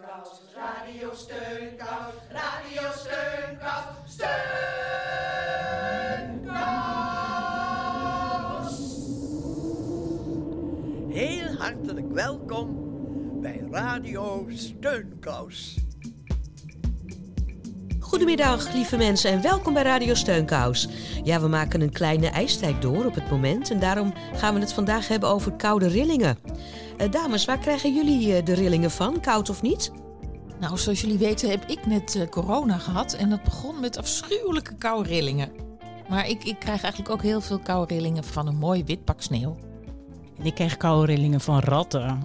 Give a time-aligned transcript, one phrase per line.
[0.00, 4.38] Steunkous, Radio Steunkous, Radio Steunkous, Steunkous.
[11.08, 12.76] Heel hartelijk welkom
[13.40, 15.78] bij Radio Steunkous.
[18.00, 20.88] Goedemiddag, lieve mensen, en welkom bij Radio Steunkous.
[21.24, 24.72] Ja, we maken een kleine ijstijd door op het moment en daarom gaan we het
[24.72, 26.38] vandaag hebben over koude rillingen.
[27.00, 29.92] Eh, dames, waar krijgen jullie eh, de rillingen van, koud of niet?
[30.58, 34.74] Nou, zoals jullie weten heb ik net eh, corona gehad en dat begon met afschuwelijke
[34.74, 35.50] koude rillingen.
[36.08, 39.22] Maar ik, ik krijg eigenlijk ook heel veel koude rillingen van een mooi wit pak
[39.22, 39.56] sneeuw.
[40.38, 42.22] En ik kreeg koude rillingen van ratten.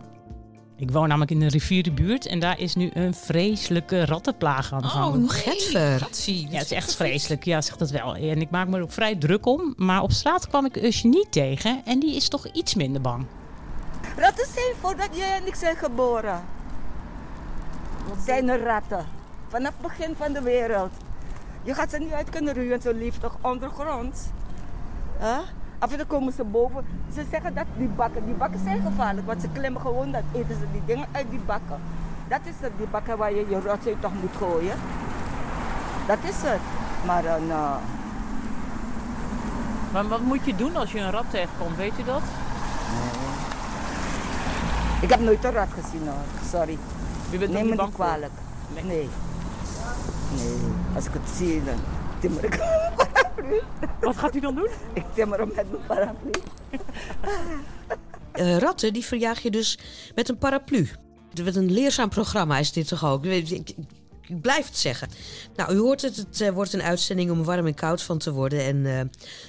[0.77, 4.87] Ik woon namelijk in een rivierenbuurt en daar is nu een vreselijke rattenplaag aan de
[4.87, 5.15] gang.
[5.17, 5.99] nee, Getver.
[5.99, 7.45] Gatsie, ja, het is echt vreselijk.
[7.45, 8.15] Ja, zegt dat wel.
[8.15, 9.73] En ik maak me er ook vrij druk om.
[9.77, 13.25] Maar op straat kwam ik Usje niet tegen en die is toch iets minder bang.
[14.17, 16.41] Ratten zijn voordat jij en ik zijn geboren.
[18.25, 19.05] Zijn er ratten.
[19.47, 20.91] Vanaf het begin van de wereld.
[21.63, 24.31] Je gaat ze niet uit kunnen ruwen, zo lief toch ondergrond.
[25.19, 25.39] Huh?
[25.79, 26.85] Af en toe komen ze boven.
[27.13, 29.27] Ze zeggen dat die bakken, die bakken zijn gevaarlijk.
[29.27, 31.81] Want ze klimmen gewoon, dan eten ze die dingen uit die bakken.
[32.27, 34.77] Dat is het, die bakken waar je je rotzooi toch moet gooien.
[36.07, 36.61] Dat is het.
[37.05, 37.75] Maar dan, uh,
[39.91, 42.21] Maar wat moet je doen als je een rat tegenkomt, weet je dat?
[45.01, 46.49] Ik heb nooit een rat gezien hoor.
[46.51, 46.77] Sorry.
[47.31, 48.31] Je bent Neem me niet kwalijk.
[48.73, 48.83] Nee.
[48.83, 49.09] Nee.
[50.37, 50.57] Nee.
[50.95, 51.79] Als ik het zie, dan
[52.19, 52.59] timmer ik
[54.01, 54.69] Wat gaat u dan doen?
[54.93, 56.31] Ik timmer hem met mijn paraplu.
[58.31, 59.79] Eh, ratten, die verjaag je dus
[60.15, 60.89] met een paraplu.
[61.43, 63.25] Wat een leerzaam programma is dit toch ook?
[63.25, 63.73] Ik, ik,
[64.21, 65.09] ik blijf het zeggen.
[65.55, 68.31] Nou, u hoort het, het eh, wordt een uitzending om warm en koud van te
[68.31, 68.59] worden.
[68.59, 69.01] En eh,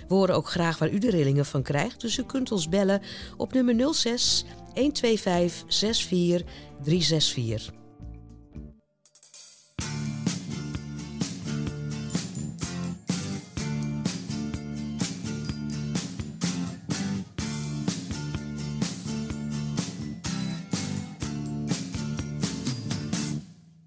[0.09, 2.01] we horen ook graag waar u de rillingen van krijgt.
[2.01, 3.03] Dus u kunt ons bellen
[3.37, 4.45] op nummer 06
[4.77, 6.45] 125 64
[6.85, 7.73] 364.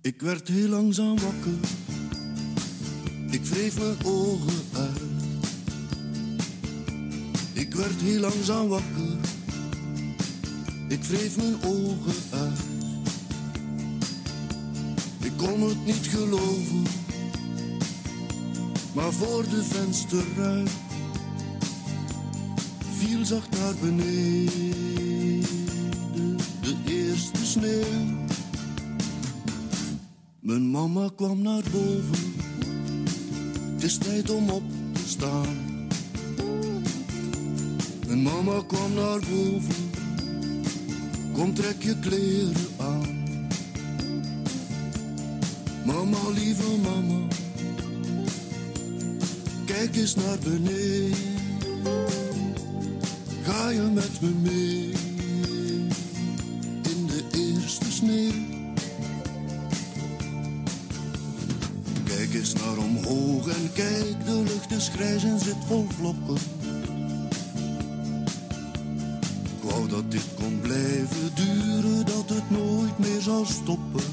[0.01, 1.53] Ik werd heel langzaam wakker.
[3.29, 5.01] Ik wreef mijn ogen uit.
[7.53, 9.28] Ik werd heel langzaam wakker.
[10.89, 12.59] Ik wreef mijn ogen uit.
[15.23, 16.83] Ik kon het niet geloven.
[18.93, 20.69] Maar voor de vensterruit
[22.97, 24.51] viel zacht naar beneden
[26.61, 28.17] de eerste sneeuw.
[30.39, 32.33] Mijn mama kwam naar boven.
[33.73, 34.63] Het is tijd om op
[34.93, 35.87] te staan.
[38.07, 39.88] Mijn mama kwam naar boven.
[41.39, 43.25] Kom, trek je kleren aan.
[45.85, 47.27] Mama, lieve mama.
[49.65, 51.17] Kijk eens naar beneden.
[53.43, 54.91] Ga je met me mee?
[56.89, 58.31] In de eerste sneeuw.
[62.03, 66.37] Kijk eens naar omhoog en kijk, de lucht is grijs en zit vol vlokken.
[69.43, 70.59] Ik wou dat dit kon
[71.33, 74.03] duren, dat het nooit meer zou stoppen.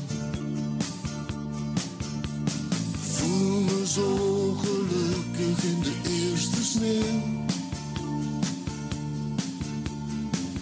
[3.01, 7.45] Voel me zo gelukkig in de eerste sneeuw.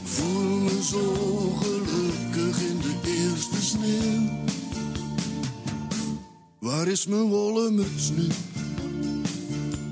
[0.05, 1.05] Voel me zo
[1.61, 4.43] gelukkig in de eerste sneeuw.
[6.59, 8.27] Waar is mijn wollen muts nu?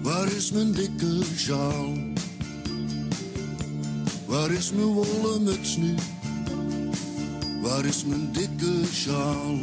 [0.02, 1.92] Waar is mijn dikke sjaal?
[4.26, 5.94] Waar is mijn wollen muts nu?
[7.82, 9.58] Waar is mijn dikke sjaal?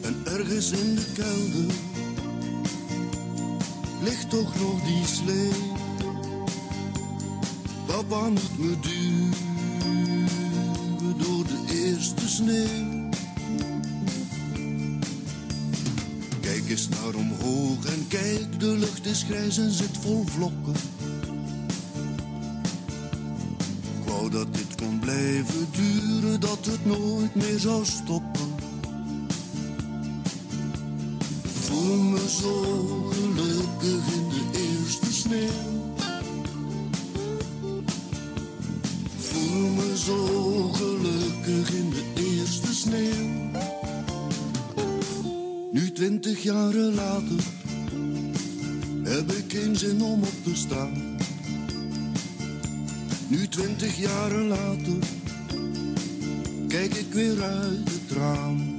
[0.00, 1.74] En ergens in de kelder
[4.02, 5.50] ligt toch nog die slee.
[7.86, 9.34] Papa moet me duwen
[11.18, 13.08] door de eerste sneeuw.
[16.40, 20.91] Kijk eens naar omhoog en kijk, de lucht is grijs en zit vol vlokken.
[27.62, 28.54] Zou stoppen.
[31.42, 32.62] Voel me zo
[33.10, 35.94] gelukkig in de eerste sneeuw.
[39.18, 40.26] Voel me zo
[40.72, 43.50] gelukkig in de eerste sneeuw.
[45.72, 47.44] Nu twintig jaren later
[49.02, 51.16] heb ik geen zin om op te staan.
[53.28, 55.21] Nu twintig jaren later
[56.96, 58.78] ik weer uit het raam.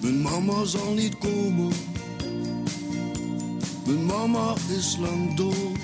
[0.00, 1.72] Mijn mama zal niet komen.
[3.86, 5.78] Mijn mama is lang dood.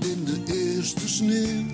[0.00, 1.64] in de eerste sneeuw.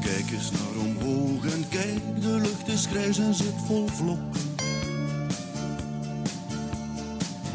[0.00, 4.47] Kijk eens naar omhoog en kijk, de lucht is grijs en zit vol vlokken.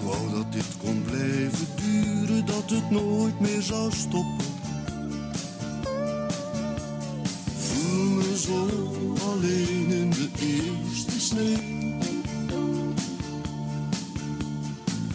[0.04, 4.46] Wou dat dit kon blijven duren, dat het nooit meer zou stoppen.
[7.58, 8.68] Voel me zo
[9.32, 11.98] alleen in de eerste sneeuw.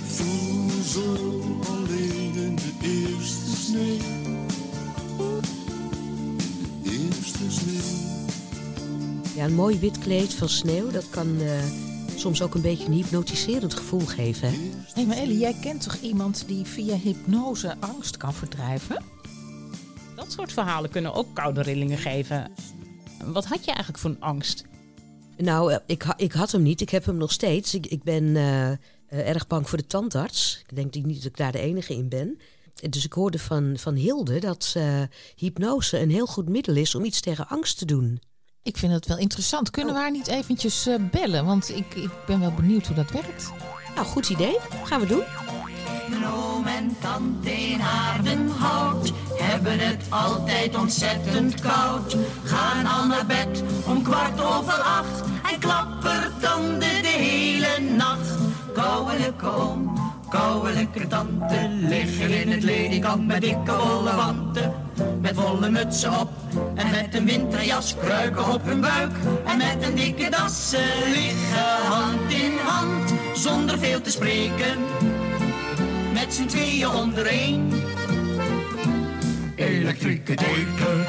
[0.07, 1.15] Voel me zo
[1.71, 4.47] alleen in de eerste sneeuw.
[6.83, 8.07] De eerste sneeuw.
[9.35, 11.63] Ja, een mooi wit kleed van sneeuw, dat kan eh,
[12.19, 14.49] soms ook een beetje een hypnotiserend gevoel geven.
[14.49, 14.59] Hè?
[14.95, 19.05] Hé, maar Ellie, jij kent toch iemand die via hypnose angst kan verdrijven?
[20.17, 22.53] Dat soort verhalen kunnen ook koude rillingen geven.
[23.25, 24.65] Wat had je eigenlijk voor een angst?
[25.37, 27.75] Nou, eh, ik, ik had hem niet, ik heb hem nog steeds.
[27.75, 28.79] Ik, ik ben eh, eh,
[29.09, 30.65] erg bang voor de tandarts.
[30.69, 32.39] Ik denk niet dat ik daar de enige in ben.
[32.91, 34.77] Dus ik hoorde van, van Hilde dat
[35.37, 38.21] hypnose een heel goed middel is om iets tegen angst te doen.
[38.63, 39.71] Ik vind het wel interessant.
[39.71, 41.45] Kunnen we haar niet eventjes eh, bellen?
[41.45, 43.53] Want ik, ik ben wel benieuwd hoe dat werkt.
[43.95, 44.59] Nou, goed idee.
[44.85, 45.23] Gaan we doen.
[46.35, 52.17] Oom en tante in Aardenhout hebben het altijd ontzettend koud.
[52.45, 55.21] Gaan al naar bed om kwart over acht
[55.53, 58.37] en klappertanden de hele nacht.
[58.75, 64.73] Kouwelijke oom, kouwelijke tante liggen in het ledikant met dikke wollen wanten.
[65.21, 66.31] Met wollen mutsen op
[66.75, 69.13] en met een winterjas kruiken op hun buik.
[69.45, 70.75] En met een dikke das
[71.13, 74.79] liggen hand in hand zonder veel te spreken
[76.13, 77.71] met z'n tweeën onder één.
[79.55, 81.07] Elektrieke deken.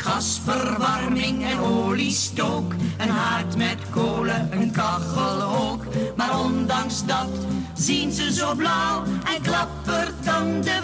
[0.00, 5.84] Er gasverwarming en oliestook, een haard met kolen, een kachel ook.
[6.16, 7.28] Maar ondanks dat
[7.74, 9.02] zien ze zo blauw
[9.34, 10.82] en klappertanden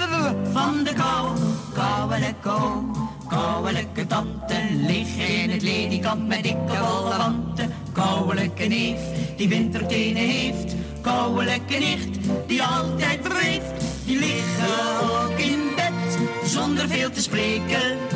[0.52, 1.38] van de kou.
[1.74, 7.72] Kouwelijke oom, kouwelijke tante, liggen in het ledikant met dikke wollen wanten.
[7.92, 9.00] Kouwelijke neef,
[9.36, 10.74] die wintertenen heeft.
[11.00, 13.84] Kouwelijke nicht, die altijd breekt.
[14.04, 18.15] Die liggen ook in bed, zonder veel te spreken.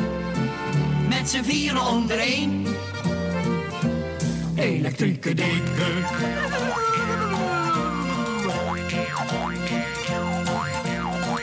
[1.21, 2.65] Met z'n vieren onder één.
[4.55, 5.93] Elektrieke deken.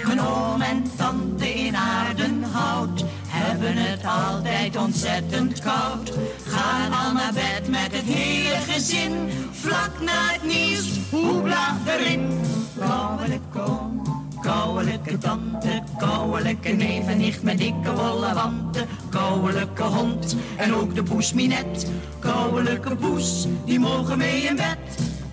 [0.07, 6.13] Mijn oom en tante in Aardenhout hebben het altijd ontzettend koud.
[6.47, 9.13] Gaan al naar bed met het hele gezin,
[9.51, 12.41] vlak na het nieuws, hoebla erin.
[12.79, 14.08] Kouwelijke oom,
[14.49, 18.87] kouwelijke tante, kouwelijke neef en nicht met dikke wollen wanten.
[19.11, 21.91] Kouwelijke hond en ook de poes Minet.
[22.19, 24.79] Kouwelijke poes, die mogen mee in bed.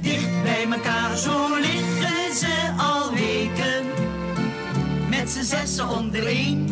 [0.02, 3.86] Dicht bij elkaar, zo liggen ze al weken
[5.10, 6.68] met z'n zessen onder één.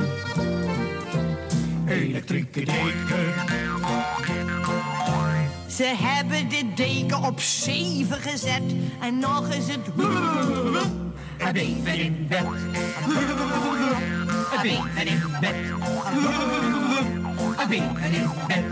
[1.88, 3.34] Elektrieke deken.
[5.68, 9.95] Ze hebben de deken op zeven gezet en nog is het
[11.47, 12.44] een even in bed.
[12.44, 13.18] Een
[14.64, 15.56] even in bed.
[17.57, 18.64] Een even in bed.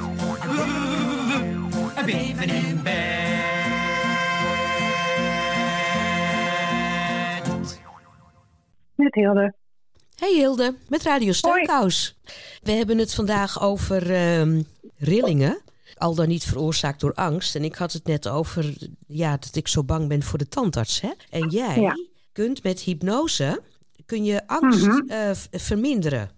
[1.95, 3.09] Een even in bed.
[8.95, 9.53] Met Hilde.
[10.15, 12.19] Hey Hilde, met Radio Steunkous.
[12.63, 14.61] We hebben het vandaag over ehm,
[14.97, 15.61] rillingen.
[15.97, 17.55] Al dan niet veroorzaakt door angst.
[17.55, 18.73] En ik had het net over
[19.07, 21.01] ja, dat ik zo bang ben voor de tandarts.
[21.01, 21.11] Hè?
[21.29, 21.95] En jij Ja.
[22.31, 23.61] Kunt met hypnose
[24.05, 25.07] kun je angst Mhm.
[25.09, 26.29] eh, verminderen.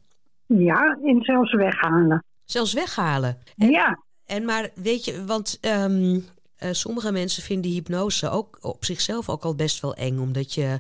[0.47, 2.23] Ja, en zelfs weghalen.
[2.45, 3.37] Zelfs weghalen.
[3.55, 6.19] Ja, En maar weet je, want ehm,
[6.55, 10.17] eh, sommige mensen vinden hypnose ook op zichzelf ook al best wel eng.
[10.19, 10.79] Omdat je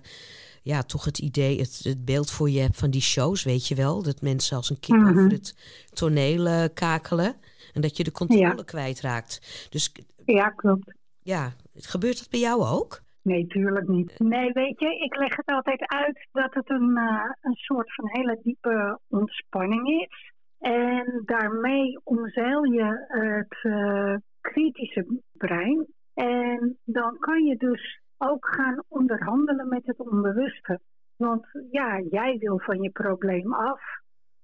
[0.61, 3.75] ja, toch het idee, het, het beeld voor je hebt van die shows, weet je
[3.75, 4.01] wel.
[4.03, 5.09] Dat mensen als een kip Mhm.
[5.09, 5.55] over het
[5.93, 7.35] toneel eh, kakelen.
[7.73, 9.67] En dat je de controle kwijtraakt.
[9.69, 9.91] Dus
[10.25, 10.93] ja, klopt.
[11.21, 13.02] ja, gebeurt dat bij jou ook?
[13.23, 14.19] Nee, tuurlijk niet.
[14.19, 18.09] Nee, weet je, ik leg het altijd uit dat het een, eh, een soort van
[18.11, 20.31] hele diepe ontspanning is.
[20.59, 25.87] En daarmee omzeil je het eh, kritische brein.
[26.13, 30.79] En dan kan je dus ook gaan onderhandelen met het onbewuste.
[31.15, 33.81] Want ja, jij wil van je probleem af.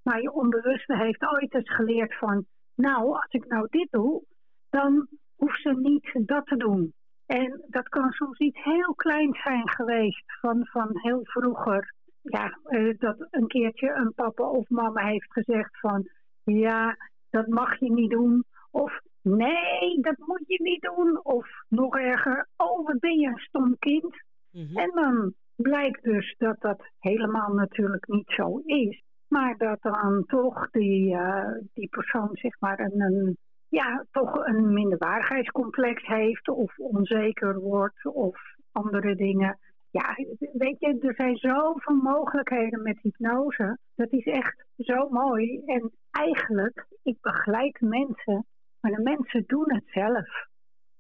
[0.04, 2.46] Maar je onbewuste heeft ooit eens geleerd van...
[2.76, 4.24] Nou, als ik nou dit doe,
[4.70, 6.94] dan hoeft ze niet dat te doen.
[7.30, 11.94] En dat kan soms iets heel kleins zijn geweest van, van heel vroeger.
[12.22, 16.10] Ja, eh, dat een keertje een papa of mama heeft gezegd van...
[16.44, 16.98] Ja,
[17.30, 18.44] dat mag je niet doen.
[18.72, 21.20] Of nee, dat moet je niet doen.
[21.24, 24.24] Of nog erger, oh wat ben je een stom kind.
[24.52, 24.78] Mhm.
[24.78, 29.04] En dan blijkt dus dat dat helemaal natuurlijk niet zo is.
[29.28, 33.38] Maar dat dan toch die, eh, die persoon zeg maar een, een,
[33.70, 38.38] ja, toch een minderwaardigheidscomplex heeft of onzeker wordt of
[38.72, 39.58] andere dingen.
[39.92, 40.16] Ja,
[40.54, 43.78] weet je, er zijn zoveel mogelijkheden met hypnose.
[43.96, 45.62] Dat is echt zo mooi.
[45.66, 48.46] En eigenlijk, ik begeleid mensen,
[48.80, 50.48] maar de mensen doen het zelf.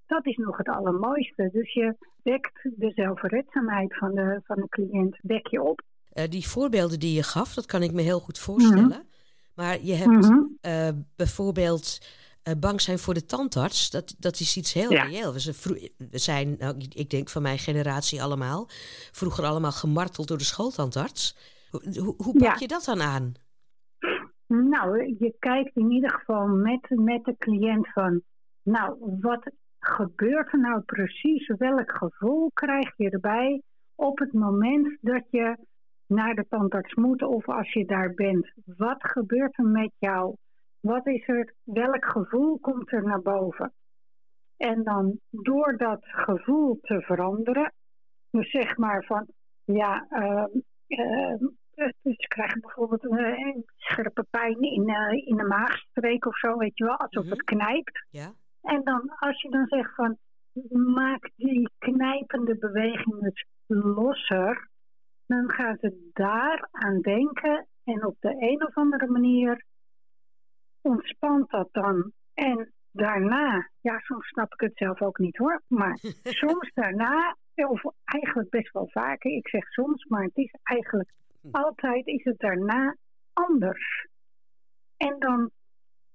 [0.06, 1.50] Dat is nog het allermooiste.
[1.52, 5.82] Dus je wekt de zelfredzaamheid van de, van de cliënt, wek je op.
[6.12, 9.08] Eh, die voorbeelden die je gaf, dat kan ik me heel goed voorstellen.
[9.56, 10.42] Maar je hebt Mhm.
[10.62, 12.00] eh, bijvoorbeeld
[12.50, 13.90] eh, bang zijn voor de tandarts.
[13.90, 15.04] Dat, dat is iets heel Ja.
[15.04, 15.34] reëel.
[15.34, 15.56] We, zijn
[16.12, 18.66] we zijn, nou, ik- denk van mijn generatie allemaal,
[19.12, 21.38] vroeger allemaal gemarteld door de schooltandarts.
[21.72, 22.56] Hoe, hoe, hoe pak Ja.
[22.60, 23.34] je dat dan aan?
[24.48, 28.22] Nou, je kijkt in ieder geval met, met de cliënt van,
[28.64, 31.48] nou, wat gebeurt er nou precies?
[31.58, 33.62] Welk gevoel krijg je erbij
[33.96, 35.58] op het moment dat je
[36.08, 38.52] naar de tandarts moet of als je daar bent?
[38.66, 40.36] Wat gebeurt er met jou?
[40.80, 43.74] Wat is er, welk gevoel komt er naar boven?
[44.58, 47.74] En dan door dat gevoel te veranderen,
[48.32, 49.28] dus zeg maar van,
[49.64, 50.48] ja, ehm,
[50.88, 51.34] eh,
[52.02, 56.78] dus krijgen bijvoorbeeld een, een scherpe pijn in, eh, in de maagstreek of zo, weet
[56.78, 57.32] je wel, alsof Mhm.
[57.34, 58.06] het knijpt.
[58.10, 58.32] Ja?
[58.62, 60.18] En dan als je dan zegt van,
[60.94, 64.70] maak die knijpende beweging dus losser,
[65.28, 69.64] dan gaan ze daar aan denken en op de een of andere manier
[70.82, 72.12] ontspant dat dan.
[72.34, 77.82] En daarna, ja, soms snap ik het zelf ook niet hoor, maar soms daarna, of
[78.04, 81.10] eigenlijk best wel vaker, ik zeg soms, maar het is eigenlijk
[81.52, 82.96] altijd is het daarna
[83.34, 84.08] anders.
[84.98, 85.50] En dan,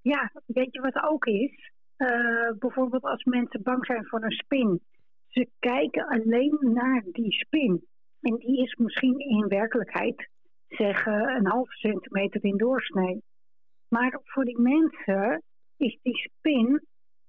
[0.00, 1.72] ja, weet je wat ook is?
[1.96, 4.80] Eh, bijvoorbeeld als mensen bang zijn voor een spin.
[5.28, 7.84] Ze kijken alleen naar die spin.
[8.20, 10.28] En die is misschien in werkelijkheid,
[10.68, 13.22] zeg, eh, een halve centimeter in doorsnee.
[13.94, 15.42] Maar voor die mensen
[15.76, 16.86] is die spin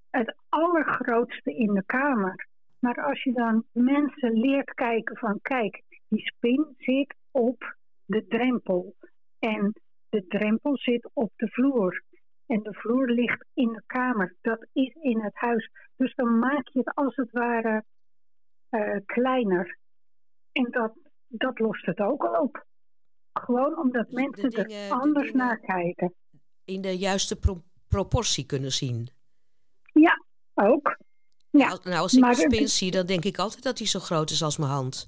[0.10, 2.48] het allergrootste in de kamer.
[2.80, 8.96] Maar als je dan mensen leert kijken van kijk, die spin zit op de drempel.
[9.40, 9.74] En
[10.10, 12.04] de drempel zit op de vloer.
[12.46, 14.36] En de vloer ligt in de kamer.
[14.42, 15.70] Dat is in het huis.
[15.96, 17.84] Dus dan maak je het als het ware
[18.70, 19.78] eh, kleiner.
[20.52, 20.94] En dat,
[21.28, 22.66] dat lost het ook al op.
[23.34, 26.14] Gewoon omdat de mensen dingen- er de anders dingen- naar kijken.
[26.66, 29.10] In de juiste pro- proportie kunnen zien.
[29.94, 30.98] Ja, ook.
[31.50, 33.78] Ja, Nou, nou, als ik maar een het- spin zie, dan denk ik altijd dat
[33.78, 35.08] hij zo groot is als mijn hand.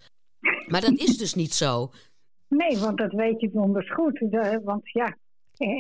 [0.68, 1.92] Maar dat is dus niet zo.
[2.50, 4.20] Nee, want dat weet je donders goed.
[4.20, 5.18] De- want ja,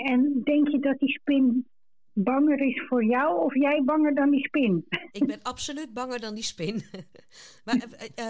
[0.05, 1.67] en denk je dat die spin
[2.13, 4.85] banger is voor jou of jij banger dan die spin?
[5.11, 6.83] Ik ben absoluut banger dan die spin.
[7.65, 7.87] maar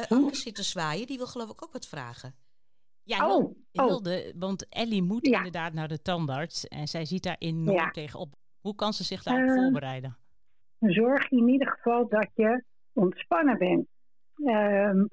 [0.10, 2.36] Anke zit te zwaaien, die wil geloof ik ook wat vragen.
[3.08, 4.02] Ja, Oh, oh.
[4.36, 5.38] Want Ellie moet Ja.
[5.38, 7.90] inderdaad naar de tandarts en zij ziet daar enorm Ja.
[7.90, 8.34] tegenop.
[8.62, 10.18] Hoe kan ze zich daarop Eh, voorbereiden?
[10.80, 13.88] Zorg in ieder geval dat je ontspannen bent.
[14.46, 15.06] Ehm,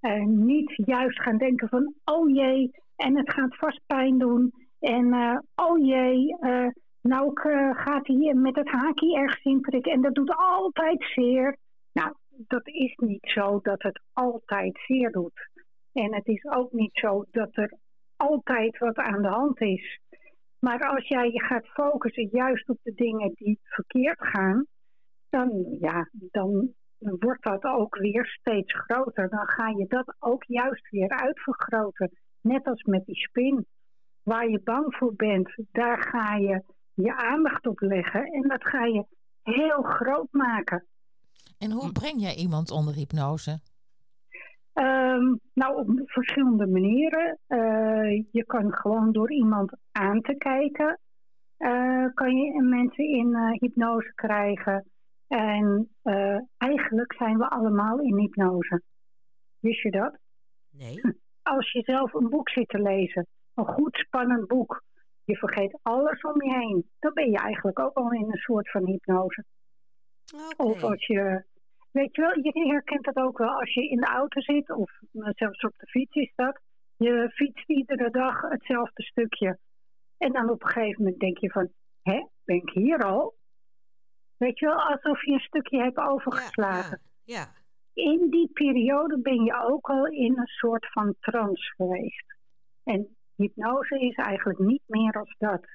[0.00, 4.52] en niet juist gaan denken van, oh jee, en het gaat vast pijn doen.
[4.78, 6.66] En eh, oh jee, eh,
[7.00, 11.56] nou eh, gaat hij met het haakje ergens in prikken en dat doet altijd zeer.
[11.92, 15.48] Nou, dat is niet zo dat het altijd zeer doet.
[15.98, 17.78] En het is ook niet zo dat er
[18.16, 20.00] altijd wat aan de hand is.
[20.58, 24.66] Maar als jij je gaat focussen juist op de dingen die verkeerd gaan,
[25.28, 29.28] dan, ja, dan wordt dat ook weer steeds groter.
[29.28, 32.10] Dan ga je dat ook juist weer uitvergroten.
[32.40, 33.66] Net als met die spin.
[34.22, 36.62] Waar je bang voor bent, daar ga je
[36.94, 38.24] je aandacht op leggen.
[38.24, 39.04] En dat ga je
[39.42, 40.86] heel groot maken.
[41.58, 43.60] En hoe breng jij iemand onder hypnose?
[44.78, 47.38] Ehm, nou, op verschillende manieren.
[47.46, 50.98] Eh, je kan gewoon door iemand aan te kijken,
[51.56, 54.84] eh, kan je mensen in eh, hypnose krijgen.
[55.26, 55.88] En
[56.56, 58.82] eigenlijk zijn we allemaal in hypnose.
[59.58, 60.18] Wist je dat?
[60.70, 61.00] Nee.
[61.42, 64.82] Als je zelf een boek zit te lezen, een goed spannend boek,
[65.24, 68.70] je vergeet alles om je heen, dan ben je eigenlijk ook al in een soort
[68.70, 69.44] van hypnose.
[70.56, 71.44] Of als je,
[71.90, 74.90] weet je wel, je herkent dat ook wel als je in de auto zit of
[75.12, 76.60] eh, zelfs op de fiets is dat.
[76.96, 79.58] Je fietst iedere dag hetzelfde stukje.
[80.18, 81.68] En dan op een gegeven moment denk je van,
[82.02, 83.36] hè, ben ik hier al?
[84.36, 87.00] Weet je wel, alsof je een stukje hebt Ja, overgeslagen.
[87.24, 87.52] ja,
[87.92, 88.02] ja.
[88.02, 92.36] in die periode ben je ook al in een soort van trance geweest.
[92.84, 95.66] En hypnose is eigenlijk niet meer als dat.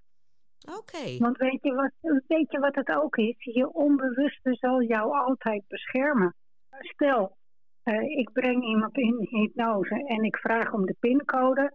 [0.78, 1.18] Oké.
[1.18, 3.36] Want weet je, wat, weet je wat het ook is?
[3.38, 6.36] Je onbewuste zal jou altijd beschermen.
[6.80, 7.38] Stel,
[7.84, 11.74] eh, ik breng iemand in hypnose en ik vraag om de pincode.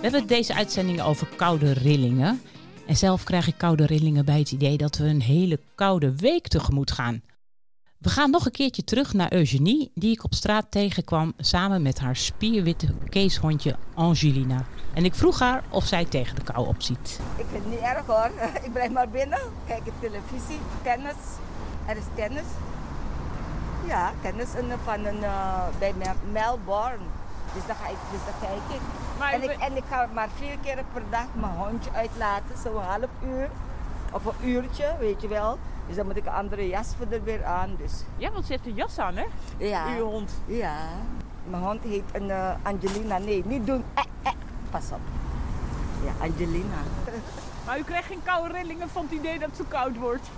[0.02, 2.42] We hebben deze uitzending over koude rillingen.
[2.86, 6.48] En zelf krijg ik koude rillingen bij het idee dat we een hele koude week
[6.48, 7.22] tegemoet gaan.
[7.98, 11.98] We gaan nog een keertje terug naar Eugenie, die ik op straat tegenkwam samen met
[11.98, 14.66] haar spierwitte keeshondje Angelina.
[14.94, 17.20] En ik vroeg haar of zij tegen de kou opziet.
[17.36, 18.30] Ik vind het niet erg hoor.
[18.66, 19.38] Ik blijf maar binnen.
[19.66, 21.14] Kijk televisie, tennis.
[21.86, 22.44] Er is tennis.
[23.86, 24.48] Ja, tennis
[24.84, 27.04] van een, eh, bij Mel- Melbourne.
[27.54, 28.80] Dus daar, ga ik, dus daar kijk ik.
[29.18, 32.82] Maar en, ik en ik ga maar vier keer per dag mijn hondje uitlaten, zo'n
[32.82, 33.50] half uur.
[34.12, 35.58] Of een uurtje, weet je wel.
[35.86, 37.74] Dus dan moet ik een andere jas voor er weer aan.
[37.78, 39.24] Dus Ja, want ze heeft een jas aan, hè?
[39.56, 39.96] ja.
[39.96, 40.30] Uw hond.
[40.46, 40.76] Ja.
[41.44, 43.18] Mijn hond heet een eh, Angelina.
[43.18, 43.84] Nee, niet doen.
[43.94, 44.32] Eh, eh.
[44.70, 45.00] Pas op.
[46.04, 46.76] Ja, Angelina.
[47.66, 50.28] Maar u krijgt geen koude rillingen van het idee dat het zo koud wordt.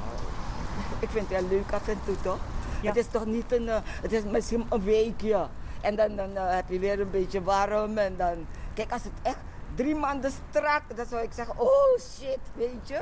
[0.98, 2.38] Ik vind het wel leuk af en toe toch?
[2.80, 2.88] Ja.
[2.88, 3.68] Het is toch niet een,
[4.02, 5.46] het is misschien een weekje.
[5.80, 9.38] En dan, dan heb je weer een beetje warm en dan, kijk als het echt
[9.74, 13.00] drie maanden strak, dan zou ik zeggen, oh shit, weet je.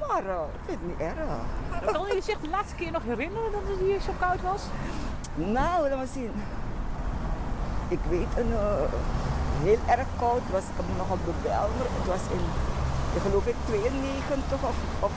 [0.00, 1.92] Maar eh, ik vind het niet erg.
[1.92, 4.62] Kan je zich de laatste keer nog herinneren dat het hier zo koud was?
[5.34, 6.32] Nou, laat maar zien.
[7.88, 8.90] Ik weet een eh,
[9.62, 11.86] heel erg koud was ik nog op de Belmer.
[11.98, 12.44] Het was in,
[13.14, 15.12] ik geloof ik 92 of, of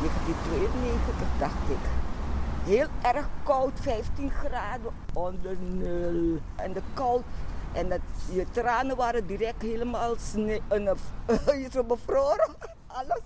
[0.00, 1.95] 1992 dacht ik.
[2.66, 6.38] Heel erg koud, 15 graden onder nul.
[6.56, 7.22] En de koud.
[7.72, 8.00] En dat,
[8.32, 10.94] je tranen waren direct helemaal sne- en, eh,
[11.62, 12.54] je zo bevroren.
[12.86, 13.20] Alles.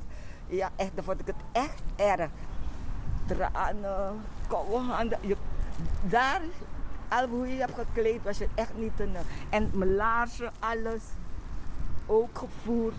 [0.46, 2.31] Ja, echt, dan vond ik het echt erg
[3.26, 5.18] tranen, koude handen.
[5.20, 5.37] Je,
[6.03, 6.40] daar,
[7.09, 9.16] al hoe je hebt gekleed, was je echt niet een...
[9.50, 11.03] En mijn laarzen, alles,
[12.07, 12.94] ook gevoerd.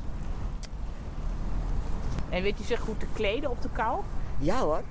[2.29, 4.01] En weet u zich goed te kleden op de kou?
[4.37, 4.81] Ja hoor,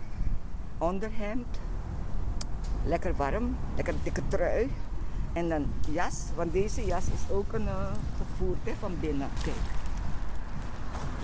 [0.80, 1.58] onderhemd,
[2.84, 4.70] lekker warm, lekker dikke trui.
[5.32, 9.28] En dan jas, want deze jas is ook een eh, gevoerd hè, van binnen.
[9.42, 9.64] Kijk.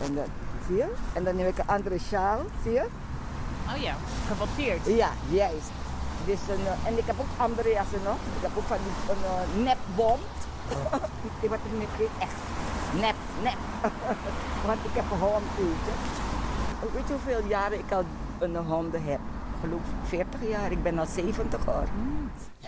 [0.03, 0.25] En dan,
[0.67, 0.93] zie je?
[1.13, 2.87] En dan neem ik een andere sjaal, zie je?
[3.69, 3.95] Oh ja,
[4.27, 4.87] gewatteerd.
[4.87, 5.71] Ja, juist.
[6.25, 8.17] Dus een, eh, en ik heb ook andere jassen nog.
[8.37, 10.19] Ik heb ook van die een uh, nepbom.
[11.41, 12.39] Niet wat ik weet, echt.
[13.01, 13.59] Nep, nep.
[14.67, 15.95] Want ik heb een hond, weet je.
[16.93, 18.05] Weet je hoeveel jaren ik al
[18.39, 19.21] een honden heb?
[19.57, 20.73] Ik geloof 40 jaar.
[20.73, 21.89] Ik ben al 70 jaar.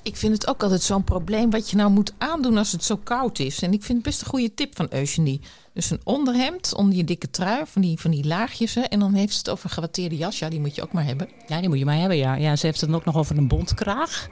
[0.02, 2.96] Ik vind het ook altijd zo'n probleem wat je nou moet aandoen als het zo
[2.96, 3.62] koud is.
[3.62, 5.40] En ik vind het best een goede tip van Eugenie.
[5.72, 8.74] Dus een onderhemd onder je dikke trui, van die, van die laagjes.
[8.74, 8.80] Hè.
[8.80, 10.38] En dan heeft ze het over een gewatteerde jas.
[10.38, 11.28] Ja, die moet je ook maar hebben.
[11.46, 12.34] Ja, die moet je maar hebben, ja.
[12.34, 12.56] ja.
[12.56, 14.28] Ze heeft het dan ook nog over een bontkraag.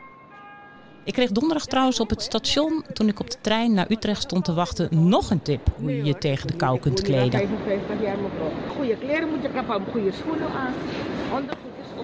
[1.05, 4.45] Ik kreeg donderdag trouwens op het station, toen ik op de trein naar Utrecht stond
[4.45, 7.31] te wachten, nog een tip hoe je je tegen de kou kunt kleden.
[7.31, 8.53] 55 jaar mevrouw.
[8.77, 10.73] Goede kleren moet je hebben, goede schoenen aan.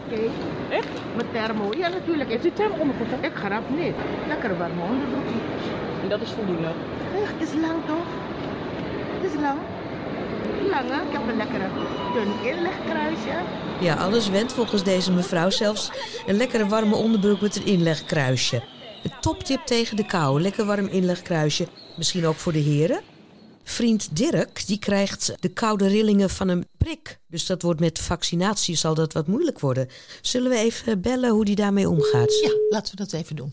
[0.07, 0.21] Oké.
[0.69, 0.89] Echt?
[1.17, 1.71] Met thermo.
[1.77, 2.31] Ja, natuurlijk.
[2.31, 3.07] Is die thermo ondergoed?
[3.21, 3.95] Ik grap niet.
[4.29, 5.27] Lekker warme onderbroek.
[6.03, 6.73] En dat is voldoende.
[7.23, 8.07] Echt, is lang toch?
[9.21, 9.59] Het is lang.
[10.71, 11.01] Lang hè?
[11.03, 11.69] Ik heb een lekkere
[12.15, 13.37] dun inlegkruisje.
[13.81, 15.51] Ja, alles went volgens deze mevrouw.
[15.51, 15.91] Zelfs
[16.27, 18.63] een lekkere warme onderbroek met een inlegkruisje.
[19.03, 20.41] Een toptip tegen de kou.
[20.41, 21.67] Lekker warm inlegkruisje.
[21.97, 23.01] Misschien ook voor de heren.
[23.65, 27.19] Vriend Dirk, die krijgt de koude rillingen van een prik.
[27.27, 29.89] Dus dat wordt met vaccinatie zal dat wat moeilijk worden.
[30.23, 32.41] Zullen we even bellen hoe die daarmee omgaat?
[32.41, 33.53] Ja, laten we dat even doen.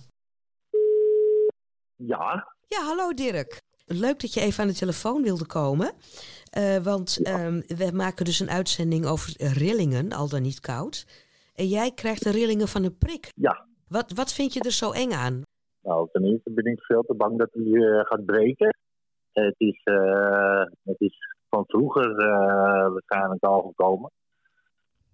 [1.95, 3.62] Ja, Ja, hallo Dirk.
[3.86, 5.91] Leuk dat je even aan de telefoon wilde komen.
[6.50, 11.06] Eh, want ehm, we maken dus een uitzending over rillingen, al dan niet koud.
[11.56, 13.32] En jij krijgt de rillingen van een prik.
[13.36, 13.67] ja.
[13.88, 15.41] Wat, wat vind je er zo eng aan?
[15.82, 18.78] Nou, ten eerste ben ik veel te bang dat hij eh, gaat breken.
[19.45, 21.17] Het is, eh, het is
[21.49, 24.12] van vroeger eh, waarschijnlijk al gekomen.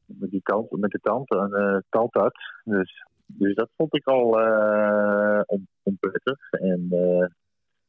[0.06, 2.62] Met, die kant, met de tand, uh, tandarts.
[2.64, 6.52] Dus, dus dat vond ik al eh, on, onprettig.
[6.52, 7.28] En eh,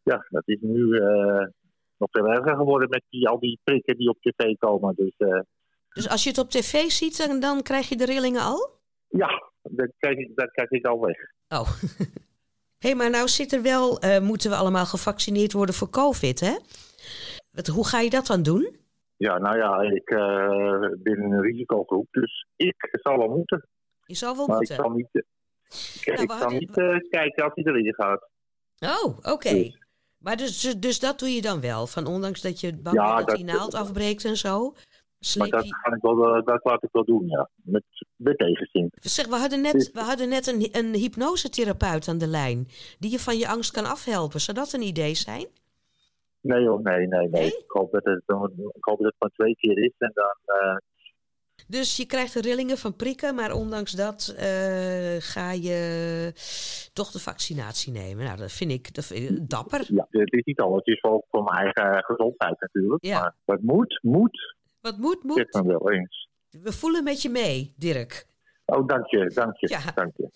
[0.02, 1.46] ja, dat is nu eh,
[1.96, 4.94] nog veel erger geworden met die, al die prikken die op tv komen.
[4.94, 5.40] Dus eh,
[5.92, 8.74] Dus als je het op tv ziet, dan, dan krijg je de rillingen al?
[9.08, 11.18] ja, dat krijg, ik, dat krijg ik al weg.
[11.48, 11.68] Oh.
[12.78, 16.40] Hé, hey, maar nou zit er wel, eh, moeten we allemaal gevaccineerd worden voor COVID,
[16.40, 16.56] hè?
[17.50, 18.76] Wat, hoe ga je dat dan doen?
[19.16, 23.68] Ja, nou ja, ik eh, ben in een risicogroep, dus ik zal wel moeten.
[24.06, 24.92] Je zal wel Maar ik moeten.
[24.96, 25.22] niet, eh,
[26.00, 28.28] ik, Nou, ik we zal hadden- niet kijken als hij erin gaat.
[28.78, 29.50] Oh, oké.
[29.52, 29.78] Dus-
[30.18, 31.86] Maar dus, dus- dat doe je dan wel?
[31.86, 34.74] Van ondanks dat je bang Ja, bent dat, naald afbreekt en zo?
[35.38, 37.48] Maar dat, ik wel, eh, dat laat ik wel doen, ja.
[37.62, 37.82] Met,
[38.16, 38.90] met tegenzin.
[39.00, 42.68] Zeg, we hadden net, we hadden net een, een hypnosetherapeut aan de lijn...
[42.98, 44.40] die je van je angst kan afhelpen.
[44.40, 45.46] Zou dat een idee zijn?
[46.40, 47.46] Nee hoor, nee, nee, nee.
[47.46, 48.22] Ik, hoop dat het,
[48.74, 50.36] ik hoop dat het maar twee keer is en dan...
[50.44, 50.76] eh,
[51.68, 56.32] Dus je krijgt de rillingen van prikken, maar ondanks dat eh, ga je
[56.92, 58.24] toch de vaccinatie nemen.
[58.24, 59.84] Nou, dat vind ik, dat vind ik dapper.
[59.88, 60.82] Ja, het is niet alles.
[60.84, 63.04] Het is ook voor mijn eigen gezondheid natuurlijk.
[63.04, 63.20] Ja.
[63.20, 64.54] Maar wat moet, moet,
[64.86, 65.52] Wat moet, moet.
[65.52, 66.28] men wel eens.
[66.50, 68.26] We voelen met je mee, Dirk.
[68.66, 69.80] Oh, dank je, dank je, Ja.
[69.94, 70.30] dank je.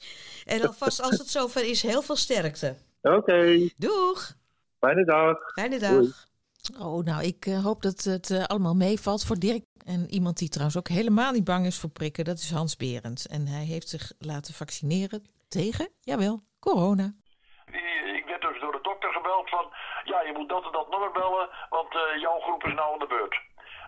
[0.45, 2.77] En alvast als het zover is, heel veel sterkte.
[3.03, 4.35] Oké, Doeg,
[4.79, 5.37] fijne dag.
[5.55, 5.91] fijne dag.
[5.91, 6.13] Doei.
[6.79, 9.65] Oh, nou, ik eh, hoop dat het eh, allemaal meevalt voor Dirk.
[9.85, 13.27] En iemand die trouwens ook helemaal niet bang is voor prikken, dat is Hans Berends.
[13.27, 17.15] En hij heeft zich laten vaccineren tegen, jawel, corona.
[18.21, 19.65] Ik werd dus door de dokter gebeld van,
[20.05, 22.99] ja, je moet dat en dat nummer bellen, want eh, jouw groep is nou aan
[22.99, 23.35] de beurt.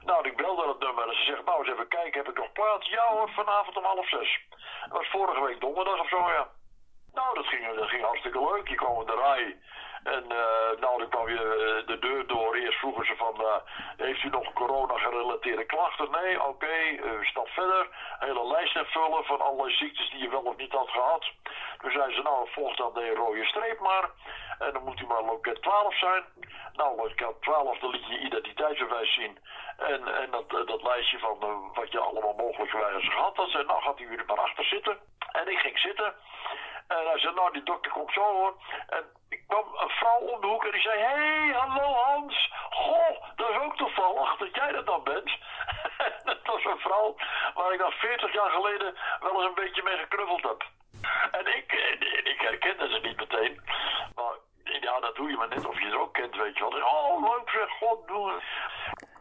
[0.04, 2.52] Nou, ik belde dat nummer en ze zegt, nou eens even kijken, heb ik nog
[2.52, 2.88] plaats?
[2.88, 4.40] Ja hoor, vanavond om half zes.
[4.88, 6.48] Dat was vorige week donderdag of zo, ja.
[7.12, 8.68] Nou, dat ging, dat ging hartstikke leuk.
[8.68, 9.56] Je kwam in de rij.
[10.02, 12.54] En eh, nou, dan kwam je eh, de deur door.
[12.54, 13.56] Eerst vroegen ze van, eh,
[13.96, 16.10] heeft u nog corona-gerelateerde klachten?
[16.10, 16.74] Nee, oké,
[17.22, 17.88] stap verder.
[18.18, 21.30] Hele lijst invullen van allerlei ziektes die je wel of niet had gehad.
[21.78, 24.10] Toen zei ze, nou, volgt dan de rode streep maar.
[24.58, 26.24] En dan moet u maar loket 12 zijn.
[26.72, 29.38] Nou, loket 12, dan liet je identiteitsbewijs zien.
[29.76, 33.50] En, en dat, dat lijstje van wat je allemaal mogelijkwijs gehad had.
[33.50, 34.98] Zei, nou, gaat u er maar achter zitten.
[35.32, 36.14] En ik ging zitten.
[36.96, 38.54] En hij zei, nou, die dokter komt zo hoor.
[38.88, 42.52] En ik kwam een vrouw om de hoek en die zei, hé, hey, hallo Hans.
[42.70, 45.30] Goh, dat is ook toevallig dat jij dat dan bent.
[46.28, 47.16] dat was een vrouw
[47.54, 50.62] waar ik dan 40 jaar geleden wel eens een beetje mee geknuffeld heb.
[51.30, 51.72] En ik,
[52.32, 53.60] ik herkende ze niet meteen.
[54.14, 54.34] Maar
[54.80, 56.82] ja, dat doe je maar net of je ze ook kent, weet je wel.
[56.82, 58.42] Oh, leuk zeg, god, doe het.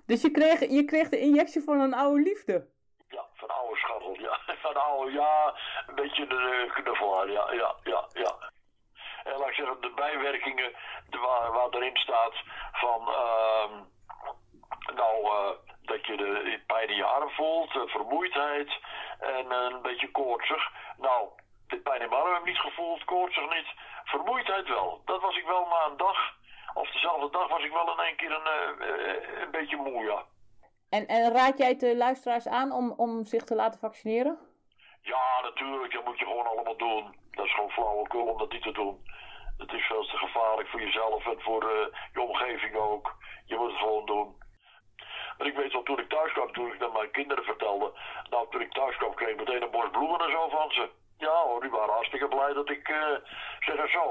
[0.05, 2.67] Dus je kreeg, je kreeg de injectie van een oude liefde.
[3.12, 4.39] Ja, van oude scharrel, ja.
[4.65, 5.54] Van oude, ja,
[5.88, 8.52] een beetje de knuffelaar, ja, ja, ja, ja.
[9.24, 10.71] En laat ik zeggen, de bijwerkingen
[11.10, 12.34] waar, waar erin staat
[12.71, 13.74] van, ehm,
[14.95, 15.50] nou, eh,
[15.82, 18.80] dat je de pijn in je arm voelt, eh, vermoeidheid
[19.19, 20.71] en eh, een beetje koortsig.
[20.97, 21.30] Nou,
[21.67, 23.67] de pijn in mijn arm heb ik niet gevoeld, koortsig niet,
[24.04, 25.02] vermoeidheid wel.
[25.06, 26.34] Dat was ik wel na een dag,
[26.74, 28.47] of dezelfde dag was ik wel in één keer een,
[29.41, 30.26] een beetje moe, ja.
[30.95, 34.38] En, en raad jij de luisteraars aan om, om zich te laten vaccineren?
[35.01, 37.15] Ja, natuurlijk, dat moet je gewoon allemaal doen.
[37.32, 39.06] Dat is gewoon flauwekul om dat niet te doen.
[39.58, 43.15] Het is veel te gevaarlijk voor jezelf en voor eh, je omgeving ook.
[43.45, 44.36] Je moet het gewoon doen.
[45.38, 47.91] Maar ik weet wel, toen ik thuis kwam, toen ik dat mijn kinderen vertelde...
[48.30, 50.89] Nou, toen ik thuis kwam, kreeg ik meteen een borst bloemen en zo van ze.
[51.27, 52.88] Ja hoor, die waren hartstikke blij dat ik...
[52.88, 53.17] eh
[53.60, 54.05] zeg er zo,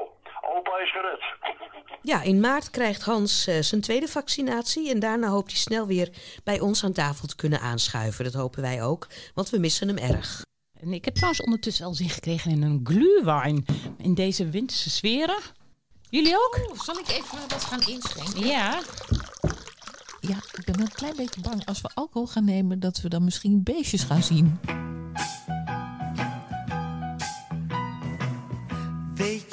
[0.56, 1.22] opa is gered.
[2.02, 4.90] Ja, in maart krijgt Hans eh, zijn tweede vaccinatie.
[4.90, 6.08] En daarna hoopt hij snel weer
[6.44, 8.24] bij ons aan tafel te kunnen aanschuiven.
[8.24, 10.42] Dat hopen wij ook, want we missen hem erg.
[10.80, 13.64] En ik heb trouwens ondertussen al zin gekregen in een glühwein
[13.98, 15.38] in deze winterse sferen.
[16.10, 16.58] Jullie ook?
[16.82, 18.46] Zal ik even wat gaan inschenken?
[18.46, 18.80] Ja.
[20.20, 23.08] Ja, ik ben wel een klein beetje bang als we alcohol gaan nemen dat we
[23.08, 24.60] dan misschien beestjes gaan zien.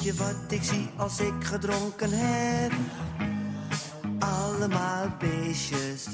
[0.08, 2.72] Je wat ik zie als ik gedronken heb?
[4.18, 6.06] Allemaal beestjes.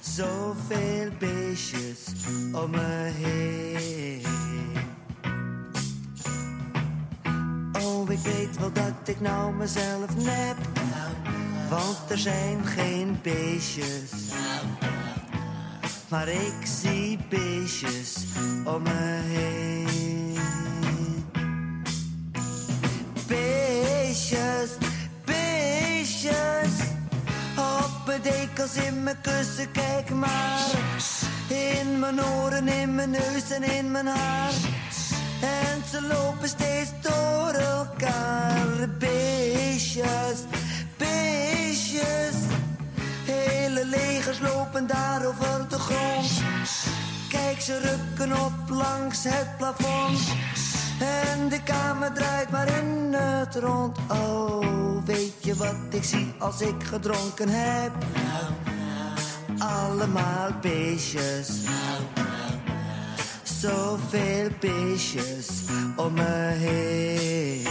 [0.00, 1.98] Zoveel beestjes
[2.52, 4.22] om me heen.
[7.82, 10.56] Oh, ik weet wel dat ik nou mezelf nep.
[11.70, 14.10] Want er zijn geen beestjes.
[16.08, 18.16] Maar ik zie beestjes
[18.64, 20.33] om me heen.
[24.14, 24.70] Beestjes,
[25.24, 26.74] beestjes.
[27.56, 30.70] Op dekels, in mijn kussen, kijk maar.
[31.48, 34.52] In mijn oren, in mijn neus en in mijn haar.
[35.40, 38.88] En ze lopen steeds door elkaar.
[38.98, 40.38] Beestjes,
[40.96, 42.36] beestjes.
[43.24, 46.30] Hele legers lopen daar over de grond.
[47.28, 50.20] Kijk, ze rukken op langs het plafond.
[50.98, 53.98] En de kamer draait maar in het rond.
[54.08, 57.92] Oh, weet je wat ik zie als ik gedronken heb?
[59.58, 61.48] Allemaal beestjes.
[63.42, 65.48] Zoveel beestjes
[65.96, 67.66] om me heen.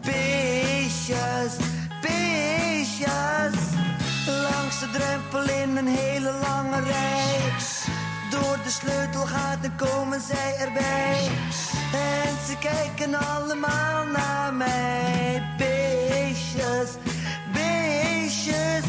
[0.00, 1.56] Beestjes,
[2.00, 3.56] beestjes.
[4.26, 7.28] Langs de drempel in een hele lange rij.
[8.30, 11.28] Door de sleutelgaten komen zij erbij.
[11.92, 15.42] En ze kijken allemaal naar mij.
[15.58, 16.90] Beestjes,
[17.52, 18.84] beestjes.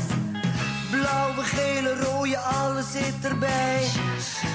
[0.91, 3.87] Blauwe, gele, rode, alles zit erbij.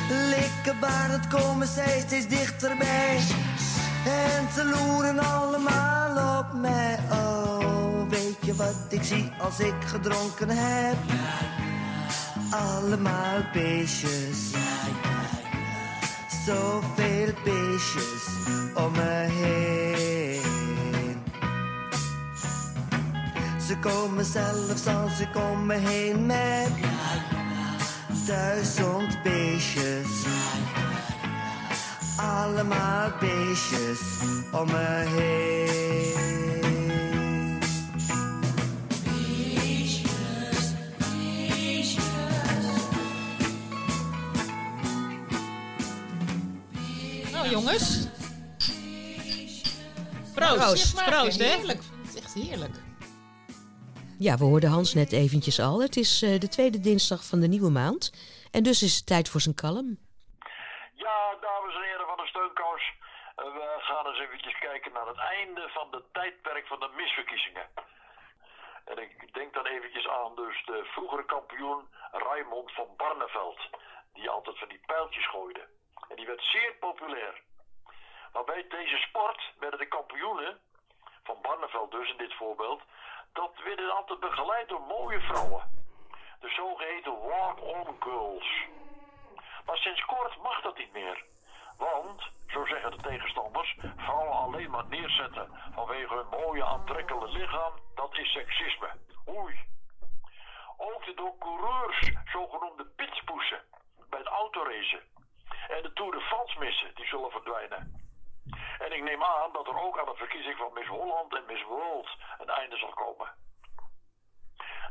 [0.08, 3.16] Likkenbarend komen zij steeds dichterbij.
[4.04, 6.98] En ze loeren allemaal op mij.
[7.10, 10.96] Oh, weet je wat ik zie als ik gedronken heb?
[12.54, 14.52] Allemaal beestjes.
[16.46, 18.26] Zoveel beestjes
[18.74, 20.42] om me heen.
[23.66, 26.70] Ze komen zelfs als om me heen met
[28.26, 30.26] duizend beestjes.
[32.16, 34.00] Allemaal beestjes
[34.52, 36.63] om me heen.
[47.44, 47.86] Nou jongens.
[50.34, 51.04] Proost.
[51.04, 51.44] Proost, hè?
[51.44, 51.82] Heerlijk.
[52.02, 52.76] Het is echt heerlijk.
[54.18, 55.80] Ja, we hoorden Hans net eventjes al.
[55.80, 58.02] Het is eh, de tweede dinsdag van de nieuwe maand.
[58.56, 59.86] En dus is het tijd voor zijn kalm.
[61.04, 62.84] Ja, dames en heren van de Steunkous.
[63.36, 67.66] eh, we gaan eens eventjes kijken naar het einde van het tijdperk van de misverkiezingen.
[68.84, 71.80] En ik denk dan eventjes aan dus de vroegere kampioen
[72.12, 73.60] Raymond van Barneveld.
[74.12, 75.64] Die altijd van die pijltjes gooide.
[76.14, 77.40] En die werd zeer populair.
[78.32, 80.58] Maar bij deze sport werden de kampioenen,
[81.22, 82.82] van Barneveld dus in dit voorbeeld,
[83.32, 85.62] dat werden altijd begeleid door mooie vrouwen.
[86.40, 88.64] De zogeheten walk-on girls.
[89.66, 91.24] Maar sinds kort mag dat niet meer.
[91.78, 98.18] Want, zo zeggen de tegenstanders, vrouwen alleen maar neerzetten vanwege hun mooie aantrekkelijke lichaam, dat
[98.18, 98.90] is seksisme.
[99.28, 99.58] Oei.
[100.76, 103.62] Ook de door coureurs zogenoemde pitspoesen
[104.10, 105.13] bij het autoracen
[105.68, 108.02] en de Tour de missen, die zullen verdwijnen.
[108.78, 111.62] En ik neem aan dat er ook aan de verkiezing van Miss Holland en Miss
[111.62, 113.34] World een einde zal komen.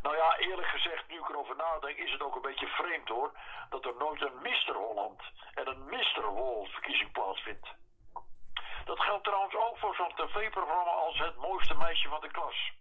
[0.01, 3.31] Nou ja, eerlijk gezegd, nu ik erover nadenk, is het ook een beetje vreemd hoor.
[3.69, 4.75] Dat er nooit een Mr.
[4.75, 5.21] Holland
[5.53, 6.25] en een Mr.
[6.25, 7.67] World verkiezing plaatsvindt.
[8.85, 12.71] Dat geldt trouwens ook voor zo'n tv-programma als Het Mooiste Meisje van de Klas.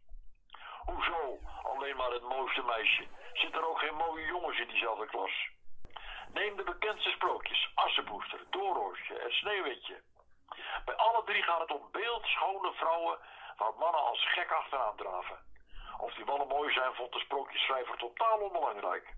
[0.85, 3.07] Hoezo alleen maar het mooiste meisje?
[3.33, 5.51] Zitten er ook geen mooie jongens in diezelfde klas?
[6.33, 10.03] Neem de bekendste sprookjes, Assenpoester, Doorroosje en Sneeuwwitje.
[10.85, 13.19] Bij alle drie gaat het om beeldschone vrouwen
[13.57, 15.39] waar mannen als gek achteraan draven.
[15.99, 19.15] Of die mannen mooi zijn, vond de sprookjesschrijver totaal onbelangrijk.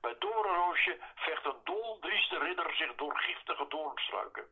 [0.00, 4.46] Bij Doornroosje vecht een dol drieste ridder zich door giftige doornstruiken.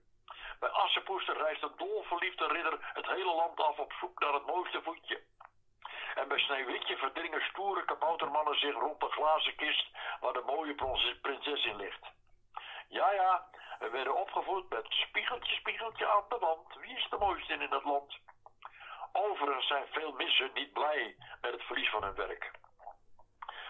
[0.60, 4.82] Bij Assenpoester reist een dolverliefde ridder het hele land af op zoek naar het mooiste
[4.82, 5.22] voetje.
[6.20, 9.86] En bij Sneeuwwitje verdringen stoere kaboutermannen zich rond de glazen kist
[10.20, 10.74] waar de mooie
[11.20, 12.06] prinses- in ligt.
[12.88, 13.46] Ja, ja,
[13.78, 16.74] we werden opgevoed met spiegeltje, spiegeltje aan de wand.
[16.74, 18.18] Wie is de mooiste in het land?
[19.12, 22.50] Overigens zijn veel missen niet blij met het verlies van hun werk.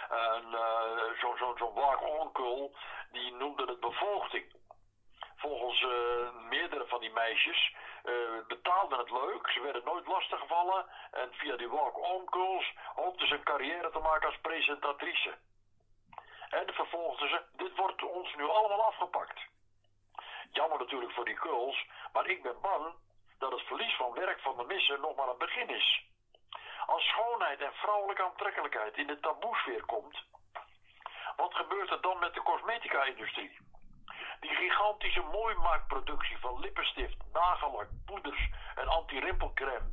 [0.09, 2.75] En eh, zo'n zo, walk-on
[3.11, 4.57] die noemde het bevoogding.
[5.37, 11.29] Volgens eh, meerdere van die meisjes eh, betaalden het leuk, ze werden nooit lastiggevallen en
[11.33, 12.29] via die walk-on
[12.95, 15.39] hoopten ze een carrière te maken als presentatrice.
[16.51, 19.41] En vervolgden ze, dit wordt ons nu allemaal afgepakt.
[20.53, 22.95] Jammer natuurlijk voor die girls, maar ik ben bang
[23.39, 26.05] dat het verlies van werk van de missen nog maar een begin is.
[26.87, 30.25] Als schoonheid en vrouwelijke aantrekkelijkheid in de taboesfeer komt,
[31.37, 33.70] wat gebeurt er dan met de cosmetica-industrie?
[34.41, 39.93] Die gigantische mooimaakproductie van lippenstift, nagellak, poeders en anti-rimpelcrème.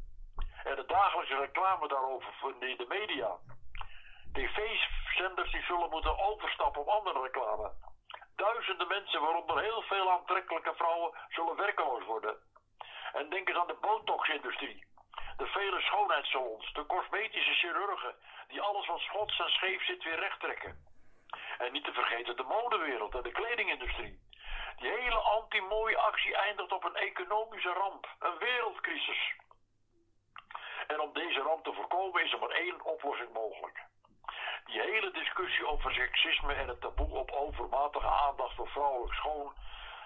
[0.63, 3.37] En de dagelijkse reclame daarover in de media.
[4.33, 7.71] TV-zenders die zullen moeten overstappen op andere reclame.
[8.35, 12.37] Duizenden mensen, waaronder heel veel aantrekkelijke vrouwen, zullen werkeloos worden.
[13.13, 14.85] En denk eens aan de botox-industrie.
[15.37, 18.15] De vele schoonheidssalons, de cosmetische chirurgen,
[18.47, 20.85] die alles wat schots en scheef zit weer recht trekken.
[21.57, 24.19] En niet te vergeten de modewereld en de kledingindustrie.
[24.77, 29.35] Die hele anti-mooie actie eindigt op een economische ramp, een wereldcrisis.
[30.87, 33.85] En om deze ramp te voorkomen is er maar één oplossing mogelijk.
[34.65, 39.53] Die hele discussie over seksisme en het taboe op overmatige aandacht voor vrouwelijk schoon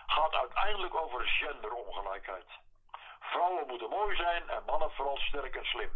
[0.06, 2.48] gaat uiteindelijk over genderongelijkheid.
[3.20, 5.92] Vrouwen moeten mooi zijn en mannen vooral sterk en slim.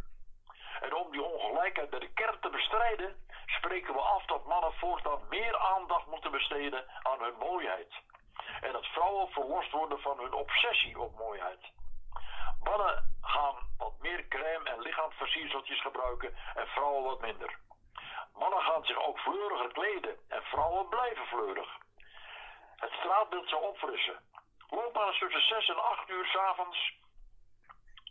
[0.82, 5.28] En om die ongelijkheid bij de kern te bestrijden, spreken we af dat mannen voortaan
[5.30, 7.94] meer aandacht moeten besteden aan hun mooiheid.
[8.62, 11.64] En dat vrouwen verlost worden van hun obsessie op mooiheid.
[12.64, 17.60] Mannen gaan wat meer crème en lichaamsversierseltjes gebruiken en vrouwen wat minder.
[18.34, 21.70] Mannen gaan zich ook fleuriger kleden en vrouwen blijven fleurig.
[22.76, 24.20] Het straatbeeld zou opfrissen.
[24.70, 26.94] Loop maar eens tussen 6 en 8 uur s'avonds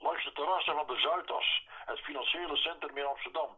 [0.04, 3.56] langs de terrassen van de Zuidas, het financiële centrum in Amsterdam.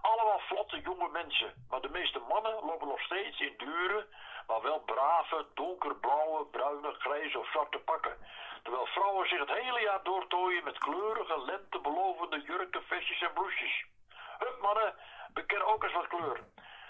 [0.00, 4.06] Allemaal vlotte jonge mensen, maar de meeste mannen lopen nog steeds in dure,
[4.46, 8.16] maar wel brave, donkerblauwe, bruine, grijze of zwarte pakken.
[8.62, 13.84] Terwijl vrouwen zich het hele jaar doortooien met kleurige, lentebelovende jurken, vestjes en bloesjes.
[14.38, 14.94] Hup mannen,
[15.32, 16.40] beken ook eens wat kleur.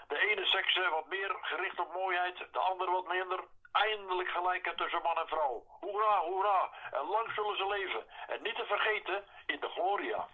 [0.07, 3.39] De ene seks eh, wat meer gericht op mooiheid, de andere wat minder.
[3.71, 5.63] Eindelijk gelijkheid tussen man en vrouw.
[5.79, 6.69] Hoera, hoera.
[6.91, 8.05] En lang zullen ze leven.
[8.27, 10.27] En niet te vergeten, in de gloria.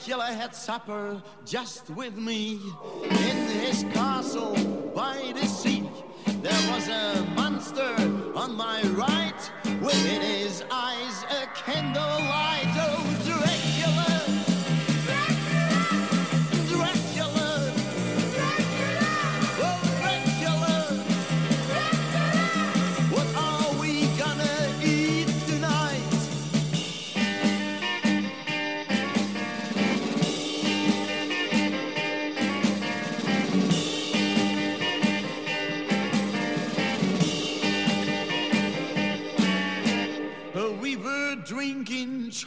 [0.00, 2.58] Dracula had supper just with me
[3.04, 4.54] in his castle
[4.94, 5.90] by the sea.
[6.40, 7.94] There was a monster
[8.34, 12.69] on my right, within his eyes a candlelight.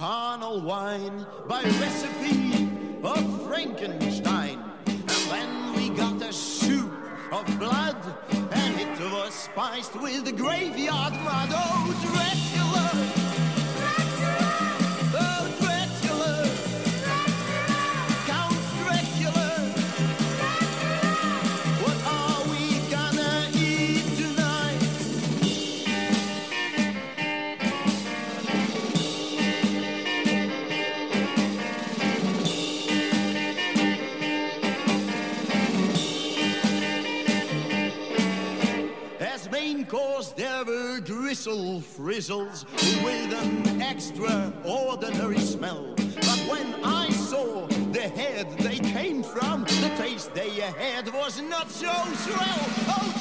[0.03, 2.67] Charnel wine by recipe
[3.05, 4.59] of Frankenstein.
[4.85, 6.91] And then we got a soup
[7.31, 7.95] of blood,
[8.51, 11.49] and it was spiced with graveyard mud.
[11.53, 12.02] Oh,
[41.53, 42.65] gristle frizzles
[43.03, 45.93] with an extraordinary smell.
[45.95, 51.69] But when I saw the head they came from, the taste they had was not
[51.69, 52.65] so swell.
[52.87, 53.12] Oh,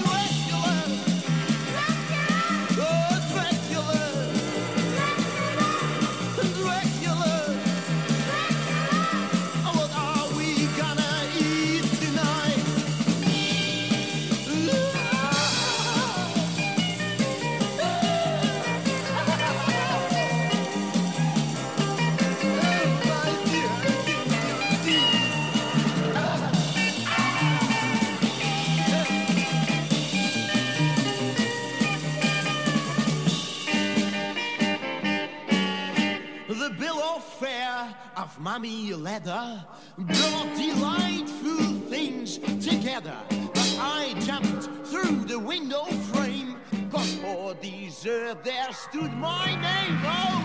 [38.42, 39.64] mummy leather
[39.96, 43.16] brought delightful things together.
[43.30, 46.56] But I jumped through the window frame,
[46.90, 50.00] cause for dessert there stood my name.
[50.04, 50.41] Oh,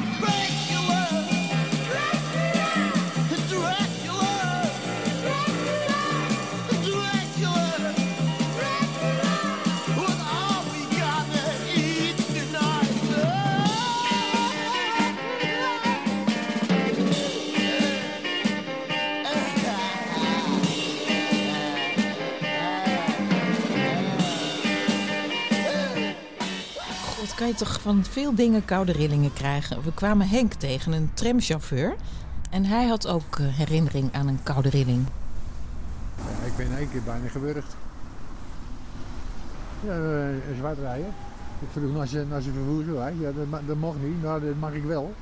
[27.48, 29.84] je toch van veel dingen koude rillingen krijgen.
[29.84, 31.96] We kwamen Henk tegen, een tramchauffeur.
[32.50, 35.06] En hij had ook eh, herinnering aan een koude rilling.
[36.16, 37.76] Ja, ik ben één keer bijna gewurgd.
[39.84, 41.14] Ja, eh, een zwart rijden.
[41.60, 43.16] Ik vroeg naar zijn, naar zijn vervoersbewijs.
[43.20, 44.22] Ja, dat, dat mocht niet.
[44.24, 45.14] Nou, dat mag ik wel.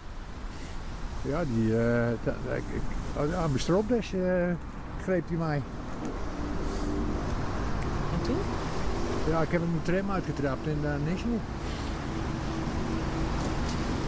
[1.21, 1.77] Ja, die...
[1.77, 2.81] eh dat- ik, ik,
[3.15, 4.21] oh, aan mijn stropdas eh
[5.03, 5.61] greep hij mij.
[8.13, 8.37] En toen?
[9.29, 11.39] Ja, ik heb hem de tram uitgetrapt en daar niks meer.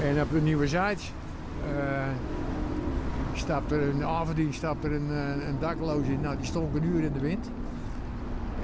[0.03, 1.03] En op de nieuwe site
[1.63, 2.07] eh
[3.37, 6.21] stapt er een avonddienst stapt er een, eh, een dakloos in.
[6.21, 7.49] Nou, die stond een uur in de wind.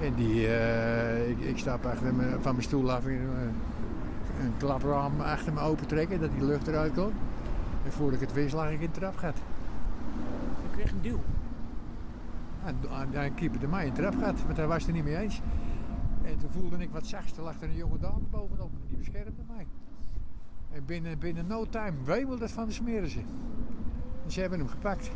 [0.01, 3.11] En die, eh, ik, ik stap achter me, van mijn stoel af en
[4.41, 7.13] een klapraam achter me open trekken, dat die lucht eruit komt.
[7.85, 9.37] En voordat ik het wist lag ik in het trapgat.
[10.63, 11.19] Ik kreeg een duw.
[12.65, 12.77] En
[13.11, 15.41] hij kieperde mij in het trapgat, want hij was er niet mee eens.
[16.21, 18.97] En toen voelde ik wat zachts, er lag er een jonge dame bovenop en die
[18.97, 19.65] beschermde mij.
[20.73, 23.19] En binnen, binnen no time wemelde het van de smeren ze.
[24.25, 25.09] En ze hebben hem gepakt.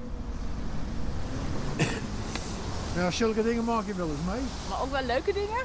[2.96, 4.42] nou, zulke dingen maak je wel eens mee.
[4.70, 5.64] Maar ook wel leuke dingen?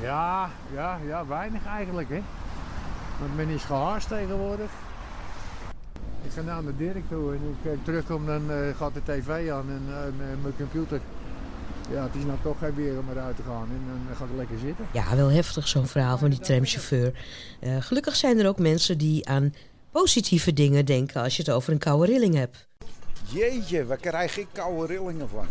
[0.00, 2.22] Ja, ja, ja, weinig eigenlijk hè.
[3.20, 4.70] Want men is gehaast tegenwoordig.
[6.22, 9.50] Ik ga naar de Dirk toe en ik kijk terugkom, dan eh, gaat de tv
[9.50, 11.00] aan en eh, mijn computer.
[11.92, 14.30] Ja, het is nou toch geen weer om eruit te gaan en dan ga ik
[14.36, 14.86] lekker zitten.
[14.92, 17.12] Ja, wel heftig zo'n verhaal van die tramchauffeur.
[17.60, 19.54] Eh, gelukkig zijn er ook mensen die aan
[19.90, 22.68] positieve dingen denken als je het over een koude rilling hebt.
[23.32, 25.46] Jeetje, waar krijg ik koude rillingen van?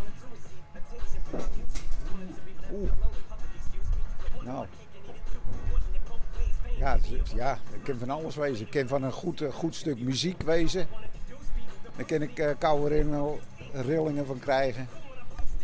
[2.73, 2.91] Oeh.
[4.43, 4.65] Nou.
[7.35, 8.65] Ja, ik kan van alles wezen.
[8.65, 10.87] Ik kan van een goed, eh, goed stuk muziek wezen.
[11.95, 13.03] Daar kan ik eh, koude
[13.73, 14.87] rillingen van krijgen.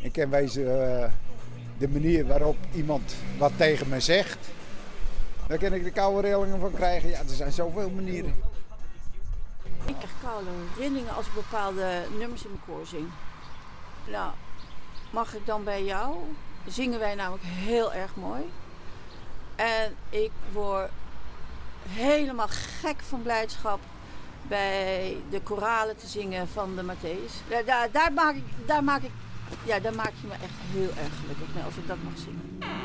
[0.02, 0.64] Ik kan wezen
[1.02, 1.12] eh,
[1.78, 4.38] de manier waarop iemand wat tegen me zegt.
[5.48, 7.10] Daar kan ik de koude rillingen van krijgen.
[7.10, 8.36] Ja, er zijn zoveel manieren.
[9.86, 13.08] Ik krijg koude rillingen als ik bepaalde nummers in mijn koor zing.
[14.08, 14.32] Nou,
[15.10, 16.16] mag ik dan bij jou?
[16.68, 18.42] Zingen wij namelijk heel erg mooi.
[19.56, 20.90] En ik word
[21.88, 23.80] helemaal gek van blijdschap
[24.42, 27.64] bij de koralen te zingen van de Matthäus.
[27.66, 29.12] Daar, daar, ik, daar maak ik,
[29.66, 32.76] ja, daar maak je me echt heel erg gelukkig mee als ik dat mag zingen.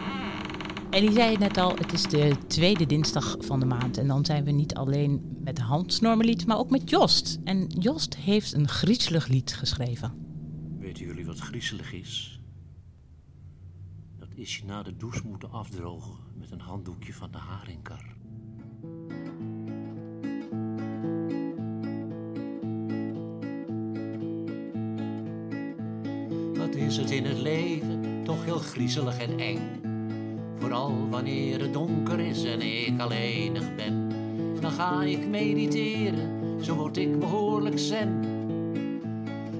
[0.91, 3.99] En die zei het net al, het is de tweede dinsdag van de maand.
[3.99, 7.39] En dan zijn we niet alleen met Hans Normerlied, maar ook met Jost.
[7.45, 10.15] En Jost heeft een griezelig lied geschreven.
[10.79, 12.41] Weten jullie wat griezelig is?
[14.19, 18.12] Dat is je na de douche moeten afdrogen met een handdoekje van de haringkar.
[26.87, 29.59] Is het in het leven toch heel griezelig en eng?
[30.59, 34.09] Vooral wanneer het donker is en ik alleenig ben.
[34.61, 38.21] Dan ga ik mediteren, zo word ik behoorlijk zen.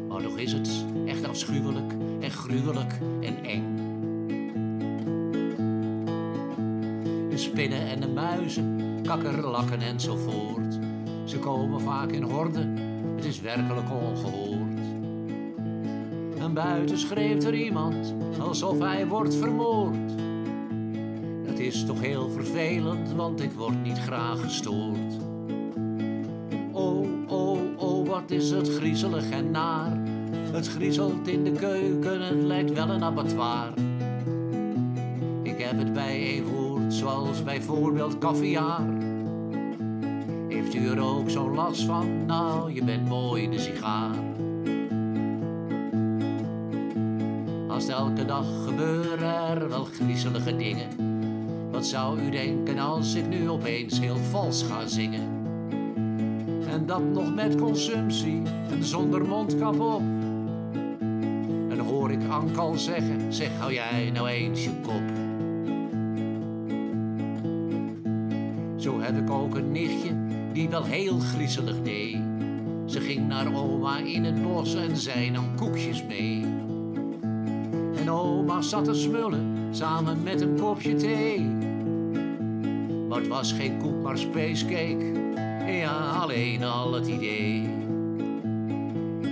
[0.09, 3.77] Maar toch is het echt afschuwelijk en gruwelijk en eng.
[7.31, 10.79] De spinnen en de muizen, kakkerlakken enzovoort.
[11.25, 12.77] Ze komen vaak in horden,
[13.17, 14.62] het is werkelijk ongehoord.
[16.43, 20.17] En buiten schreeuwt er iemand alsof hij wordt vermoord.
[21.47, 25.19] Dat is toch heel vervelend, want ik word niet graag gestoord.
[26.73, 30.01] Oh, oh, oh, wat is het griezelig en naar.
[30.53, 33.73] Het griezelt in de keuken, het lijkt wel een abattoir.
[35.43, 38.83] Ik heb het bij een woord, zoals bijvoorbeeld caviar.
[40.49, 42.27] Heeft u er ook zo'n last van?
[42.27, 44.32] Nou, je bent mooi de sigaar.
[47.93, 50.89] Elke dag gebeuren er wel griezelige dingen.
[51.71, 55.23] Wat zou u denken als ik nu opeens heel vals ga zingen?
[56.69, 60.03] En dat nog met consumptie en zonder mondkap op.
[61.69, 65.03] Dan hoor ik Ankal zeggen, zeg hou jij nou eens je kop.
[68.77, 70.15] Zo heb ik ook een nichtje
[70.53, 72.17] die wel heel griezelig deed.
[72.87, 76.62] Ze ging naar oma in het bos en zij nam koekjes mee.
[78.13, 81.51] Oma zat te smullen samen met een kopje thee.
[83.11, 85.13] Het was geen koek, maar spacecake.
[85.67, 87.69] Ja, alleen al het idee.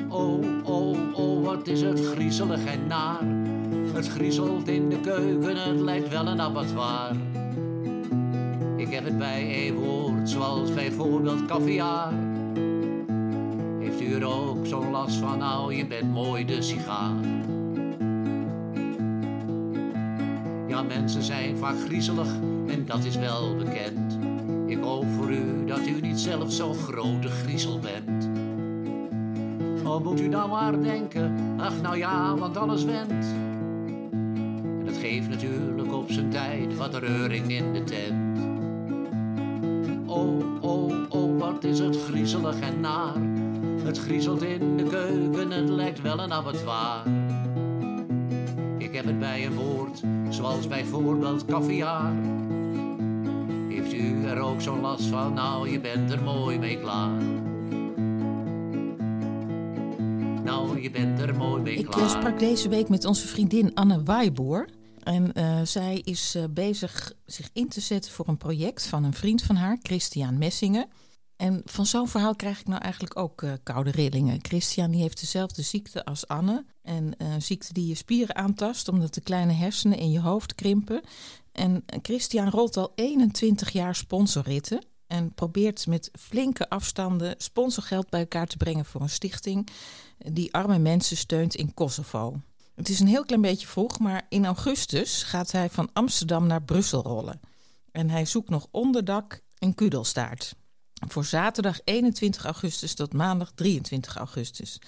[0.09, 3.21] Oh, oh, oh, wat is het griezelig en naar.
[3.93, 7.17] Het griezelt in de keuken, het lijkt wel een abattoir.
[8.77, 12.13] Ik heb het bij een woord, zoals bijvoorbeeld caviar.
[13.79, 17.40] Heeft u er ook zo'n last van, nou, je bent mooi de sigaar.
[20.95, 22.29] Mensen zijn vaak griezelig
[22.67, 24.19] en dat is wel bekend.
[24.67, 28.29] Ik hoop voor u dat u niet zelf zo'n grote griezel bent.
[29.85, 33.25] Oh, moet u nou maar denken, ach nou ja, want alles went.
[34.79, 38.39] En dat geeft natuurlijk op zijn tijd wat reuring in de tent.
[40.07, 43.15] Oh, oh, oh, wat is het griezelig en naar.
[43.85, 47.20] Het griezelt in de keuken, het lijkt wel een abattoir.
[49.01, 52.13] Ik heb het bij een woord, zoals bijvoorbeeld caviar.
[53.69, 55.35] Heeft u er ook zo'n last van?
[55.35, 57.23] Nou, je bent er mooi mee klaar.
[60.45, 62.11] Nou, je bent er mooi mee Ik eh, klaar.
[62.11, 64.69] sprak deze week met onze vriendin Anne Waaiboer.
[65.03, 69.15] En eh, zij is eh, bezig zich in te zetten voor een project van een
[69.15, 70.89] vriend van haar, Christian Messingen.
[71.41, 74.39] En van zo'n verhaal krijg ik nou eigenlijk ook eh, koude rillingen.
[74.43, 76.65] Christian die heeft dezelfde ziekte als Anne.
[76.83, 80.55] En eh, een ziekte die je spieren aantast omdat de kleine hersenen in je hoofd
[80.55, 81.01] krimpen.
[81.53, 84.85] En Christian rolt al 21 jaar sponsorritten.
[85.07, 89.69] En probeert met flinke afstanden sponsorgeld bij elkaar te brengen voor een stichting
[90.19, 92.41] die arme mensen steunt in Kosovo.
[92.75, 96.63] Het is een heel klein beetje vroeg, maar in augustus gaat hij van Amsterdam naar
[96.63, 97.41] Brussel rollen.
[97.91, 100.59] En hij zoekt nog onderdak en kudelstaart.
[101.09, 104.79] Voor zaterdag 21 augustus tot maandag 23 augustus.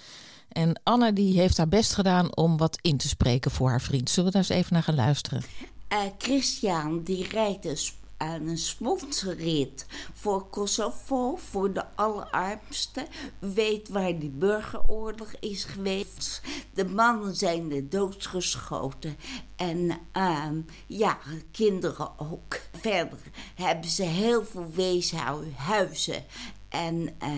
[0.49, 4.11] En Anna die heeft haar best gedaan om wat in te spreken voor haar vriend.
[4.11, 5.43] Zullen we daar eens even naar gaan luisteren?
[5.89, 13.07] Eh, Christian die rijdt dus aan een sponsorrit voor Kosovo, voor de allerarmsten.
[13.39, 16.43] Weet waar die burgeroorlog is geweest.
[16.75, 19.17] De mannen zijn er doodgeschoten.
[19.57, 21.19] En ehm, ja,
[21.51, 22.61] kinderen ook.
[22.73, 23.19] Verder
[23.55, 26.25] hebben ze heel veel weeshuizen.
[26.69, 27.31] En eh,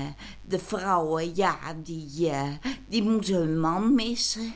[0.42, 2.52] de vrouwen, ja, die, eh,
[2.88, 4.54] die moeten hun man missen.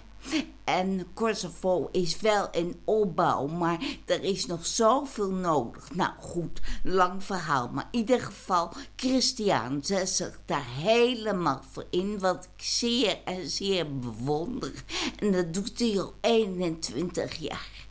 [0.65, 5.95] En Kosovo is wel in opbouw, maar er is nog zoveel nodig.
[5.95, 7.69] Nou goed, lang verhaal.
[7.69, 12.19] Maar in ieder geval, Christian zet zich daar helemaal voor in.
[12.19, 14.73] Wat ik zeer en zeer bewonder.
[15.19, 17.87] En dat doet hij al 21 jaar.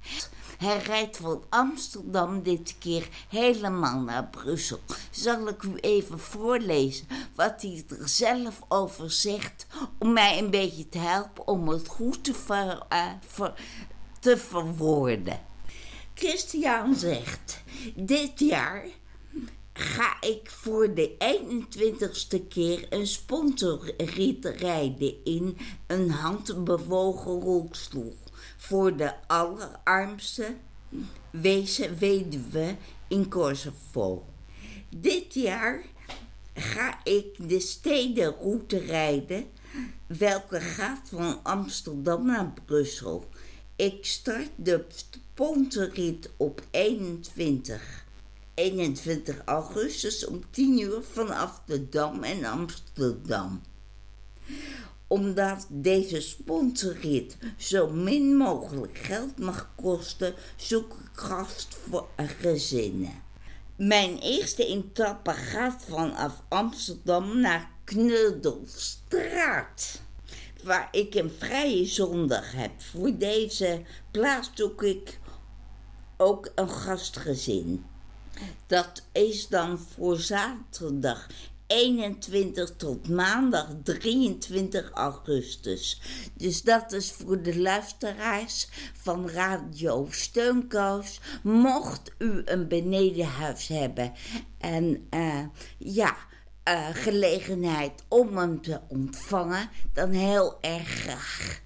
[0.58, 4.80] Hij rijdt van Amsterdam dit keer helemaal naar Brussel.
[5.12, 9.68] Zal ik u even voorlezen wat hij er zelf over zegt...
[10.00, 12.86] om mij een beetje te helpen om het goed te, ver,
[14.20, 15.40] te verwoorden.
[16.14, 17.64] Christian zegt,
[17.96, 18.86] dit jaar
[19.74, 28.16] ga ik voor de 21ste keer een sponsorrit rijden in een handbewogen rolstoel
[28.68, 30.56] voor de allerarmste
[31.30, 32.76] wezen weduwe
[33.08, 34.26] in Kosovo.
[34.90, 35.86] Dit jaar
[36.54, 39.46] ga ik de stedenroute rijden,
[40.08, 43.30] welke gaat van Amsterdam naar Brussel.
[43.76, 48.06] Ik start de sponsorrit op 21.
[48.54, 53.62] 21 augustus om 10 uur vanaf de Dam en Amsterdam
[55.08, 63.26] omdat deze sponsorrit zo min mogelijk geld mag kosten, zoek ik gast voor gezinnen.
[63.76, 70.02] Mijn eerste etappe gaat vanaf Amsterdam naar Knuddelstraat,
[70.64, 72.82] waar ik een vrije zondag heb.
[72.82, 73.82] Voor deze
[74.12, 75.20] plaats zoek ik
[76.18, 77.86] ook een gastgezin.
[78.68, 81.28] Dat is dan voor zaterdag
[81.68, 86.02] 21 tot maandag 23 augustus.
[86.34, 91.20] Dus dat is voor de luisteraars van Radio Steunkous.
[91.44, 94.14] Mocht u een benedenhuis hebben
[94.58, 95.46] en uh,
[95.78, 96.18] ja,
[96.68, 101.66] uh, gelegenheid om hem te ontvangen, dan heel erg graag.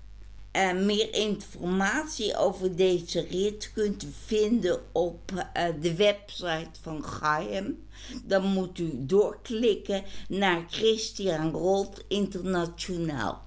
[0.56, 7.84] Uh, meer informatie over deze rit kunt vinden op uh, de website van Gaim.
[8.24, 13.46] Dan moet u doorklikken naar Christian Rolt Internationaal.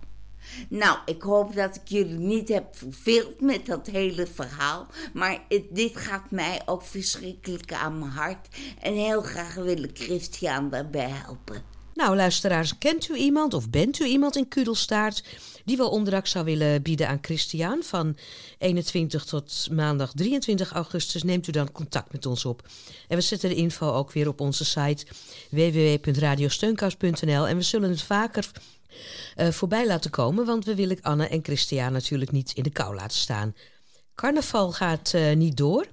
[0.68, 4.86] Nou, ik hoop dat ik jullie niet heb verveeld met dat hele verhaal.
[5.12, 8.48] Maar dit gaat mij ook verschrikkelijk aan mijn hart.
[8.80, 11.62] En heel graag wil ik Christian daarbij helpen.
[11.94, 15.24] Nou, luisteraars, kent u iemand of bent u iemand in Kudelstaart
[15.64, 18.16] die wel onderdak zou willen bieden aan Christian van
[18.58, 21.22] 21 tot maandag 23 augustus?
[21.22, 22.68] Neemt u dan contact met ons op.
[23.08, 25.06] En we zetten de info ook weer op onze site
[25.50, 28.50] www.radiosteunkous.nl en we zullen het vaker
[29.36, 32.94] uh, voorbij laten komen, want we willen Anne en Christian natuurlijk niet in de kou
[32.94, 33.54] laten staan.
[34.14, 35.86] Carnaval gaat uh, niet door.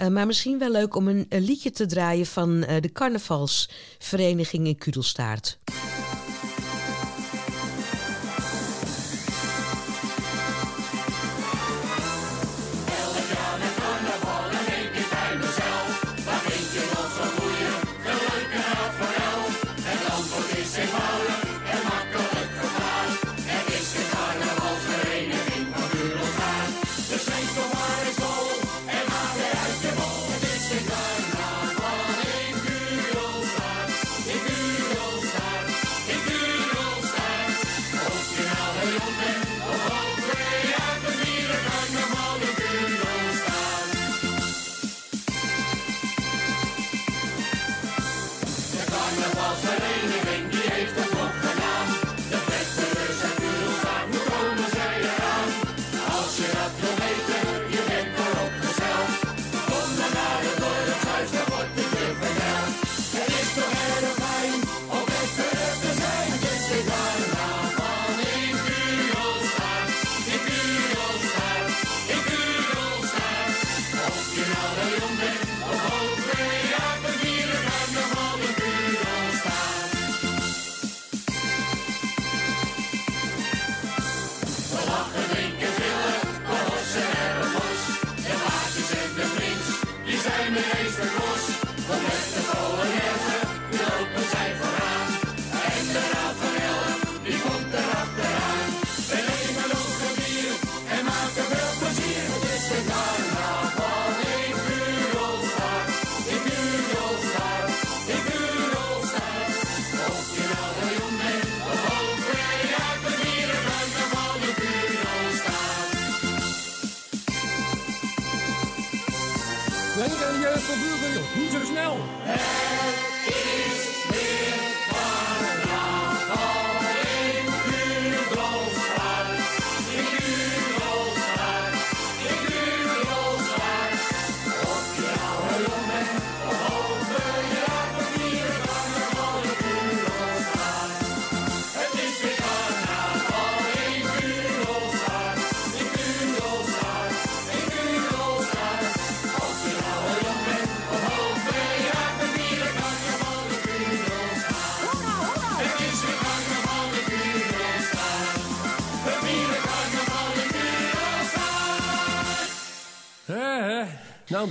[0.00, 4.78] Uh, maar misschien wel leuk om een, een liedje te draaien van de carnavalsvereniging in
[4.78, 5.58] Kudelstaart.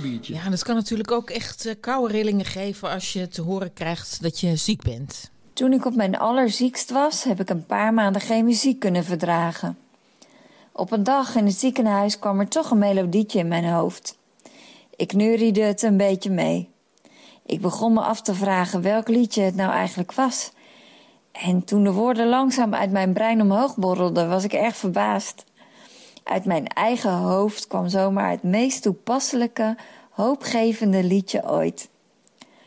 [0.02, 0.34] Een biertje.
[0.34, 3.72] Ja, en het kan natuurlijk ook echt eh, koude rillingen geven als je te horen
[3.72, 5.30] krijgt dat je ziek bent.
[5.52, 9.78] Toen ik op mijn allerziekst was, heb ik een paar maanden geen muziek kunnen verdragen.
[10.72, 14.18] Op een dag in het ziekenhuis kwam er toch een melodietje in mijn hoofd.
[14.96, 16.68] Ik neuriede het een beetje mee.
[17.46, 20.50] Ik begon me af te vragen welk liedje het nou eigenlijk was.
[21.32, 25.44] En toen de woorden langzaam uit mijn brein omhoog borrelden, was ik erg verbaasd.
[26.28, 29.76] Uit mijn eigen hoofd kwam zomaar het meest toepasselijke,
[30.10, 31.88] hoopgevende liedje ooit.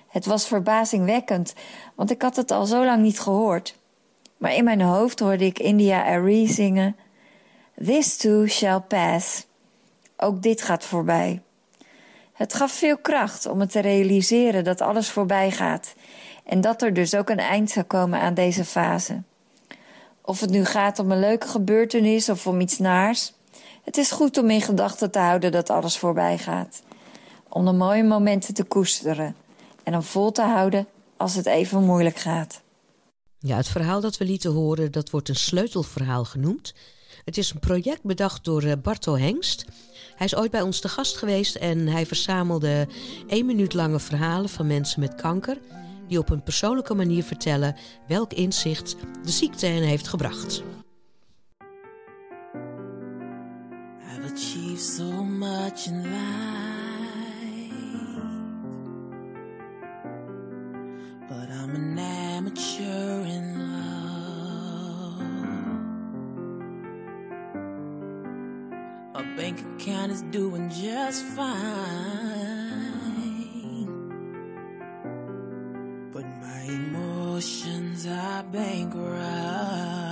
[0.08, 1.54] Het was verbazingwekkend,
[1.96, 3.78] want ik had het al zo lang niet gehoord.
[4.38, 6.96] Maar in mijn hoofd hoorde ik India Arie zingen:
[7.84, 9.46] This too shall pass.
[10.18, 11.42] Ook dit gaat voorbij.
[12.34, 15.94] Het gaf veel kracht om me te realiseren dat alles voorbij gaat
[16.44, 19.22] en dat er dus ook een eind zou komen aan deze fase.
[20.22, 23.34] Of het nu gaat om een leuke gebeurtenis of om iets naars,
[23.92, 26.84] het is goed om in gedachten te houden dat alles voorbij gaat.
[27.50, 29.36] Om de mooie momenten te koesteren
[29.84, 30.88] en om vol te houden
[31.18, 32.62] als het even moeilijk gaat.
[33.40, 36.74] Ja, het verhaal dat we lieten horen, dat wordt een sleutelverhaal genoemd.
[37.26, 39.66] Het is een project bedacht door eh, Barto Hengst.
[40.16, 42.88] Hij is ooit bij ons te gast geweest en hij verzamelde
[43.28, 45.58] één minuut lange verhalen van mensen met kanker...
[46.08, 47.76] die op een persoonlijke manier vertellen
[48.08, 50.64] welk inzicht de ziekte hen heeft gebracht.
[54.82, 56.12] So much in life,
[61.30, 65.22] but I'm an amateur in love.
[69.14, 71.46] My bank account is doing just fine,
[76.12, 80.11] but my emotions are bankrupt.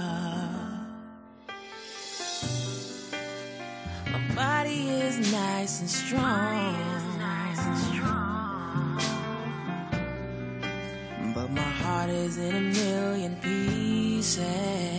[5.60, 6.76] Nice and strong.
[11.36, 14.99] But my heart is in a million pieces.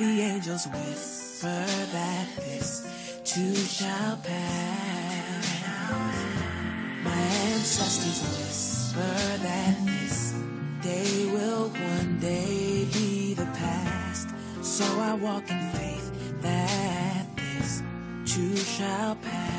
[0.00, 5.46] The angels whisper that this too shall pass.
[7.04, 7.22] My
[7.52, 10.32] ancestors whisper that this
[10.80, 14.30] day will one day be the past.
[14.62, 17.82] So I walk in faith that this
[18.24, 19.49] too shall pass.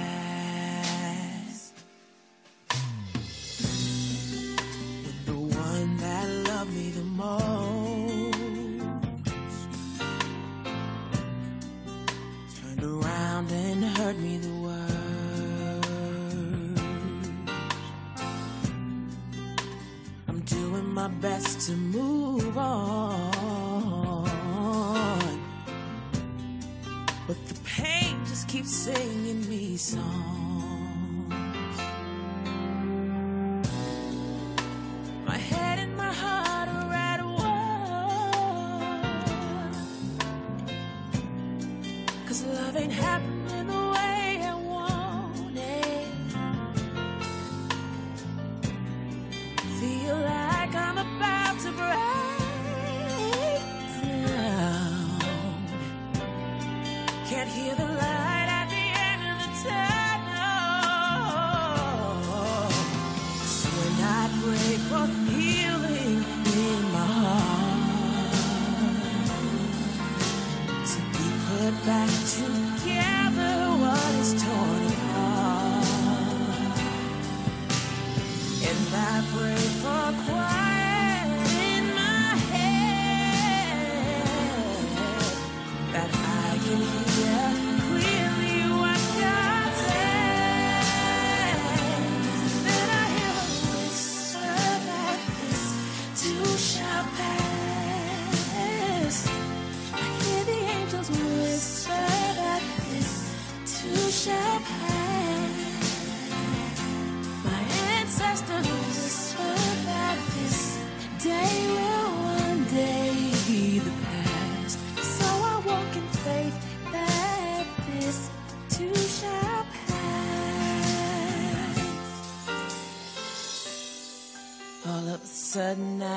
[20.91, 23.31] My best to move on.
[27.27, 30.50] But the pain just keeps singing me songs.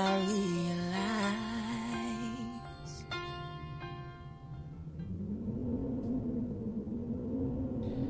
[0.05, 0.75] I realize.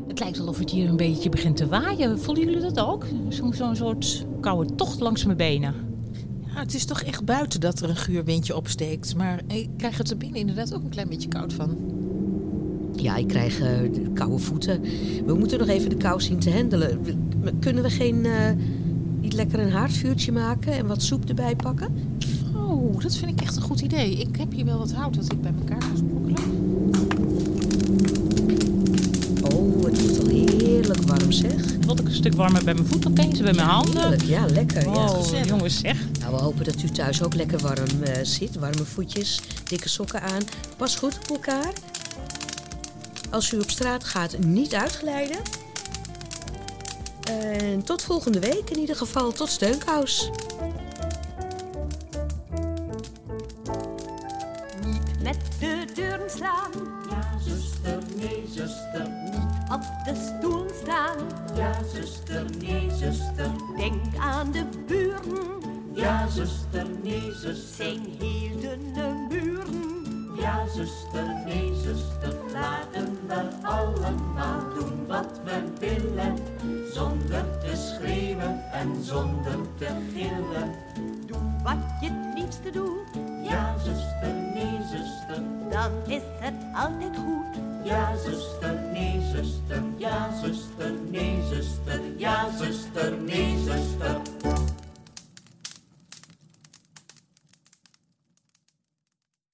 [0.08, 2.18] Het lijkt wel of het hier een beetje begint te waaien.
[2.18, 3.06] Voelen jullie dat ook?
[3.28, 5.74] Zo'n zo'n soort koude tocht langs mijn benen.
[6.46, 9.16] Ja, het is toch echt buiten dat er een guurwindje opsteekt.
[9.16, 11.76] Maar ik krijg het er binnen inderdaad ook een klein beetje koud van.
[12.92, 14.80] Ja, ik krijg eh, de koude voeten.
[15.26, 17.00] We moeten nog even de kou zien te handelen.
[17.60, 18.50] Kunnen we geen, eh,
[19.24, 22.18] niet lekker een haardvuurtje maken en wat soep erbij pakken?
[22.56, 24.16] Oh, dat vind ik echt een goed idee.
[24.16, 26.42] Ik heb hier wel wat hout dat ik bij elkaar kan sprokkelen.
[29.42, 31.76] Oh, het wordt al heerlijk warm zeg.
[31.86, 34.00] Wat ik een stuk warmer bij mijn voeten opeens, bij mijn handen.
[34.00, 34.82] Heerlijk, ja, lekker.
[34.82, 35.10] ja.
[35.10, 35.98] Oh, jongens zeg.
[36.20, 38.54] Nou, we hopen dat u thuis ook lekker warm eh, zit.
[38.54, 40.42] Warme voetjes, dikke sokken aan.
[40.76, 41.72] Pas goed op elkaar.
[43.30, 45.38] Als u op straat gaat, niet uitglijden.
[47.24, 49.32] En tot volgende week in ieder geval.
[49.32, 50.30] Tot steunkous.
[79.04, 80.73] Zonder te gillen.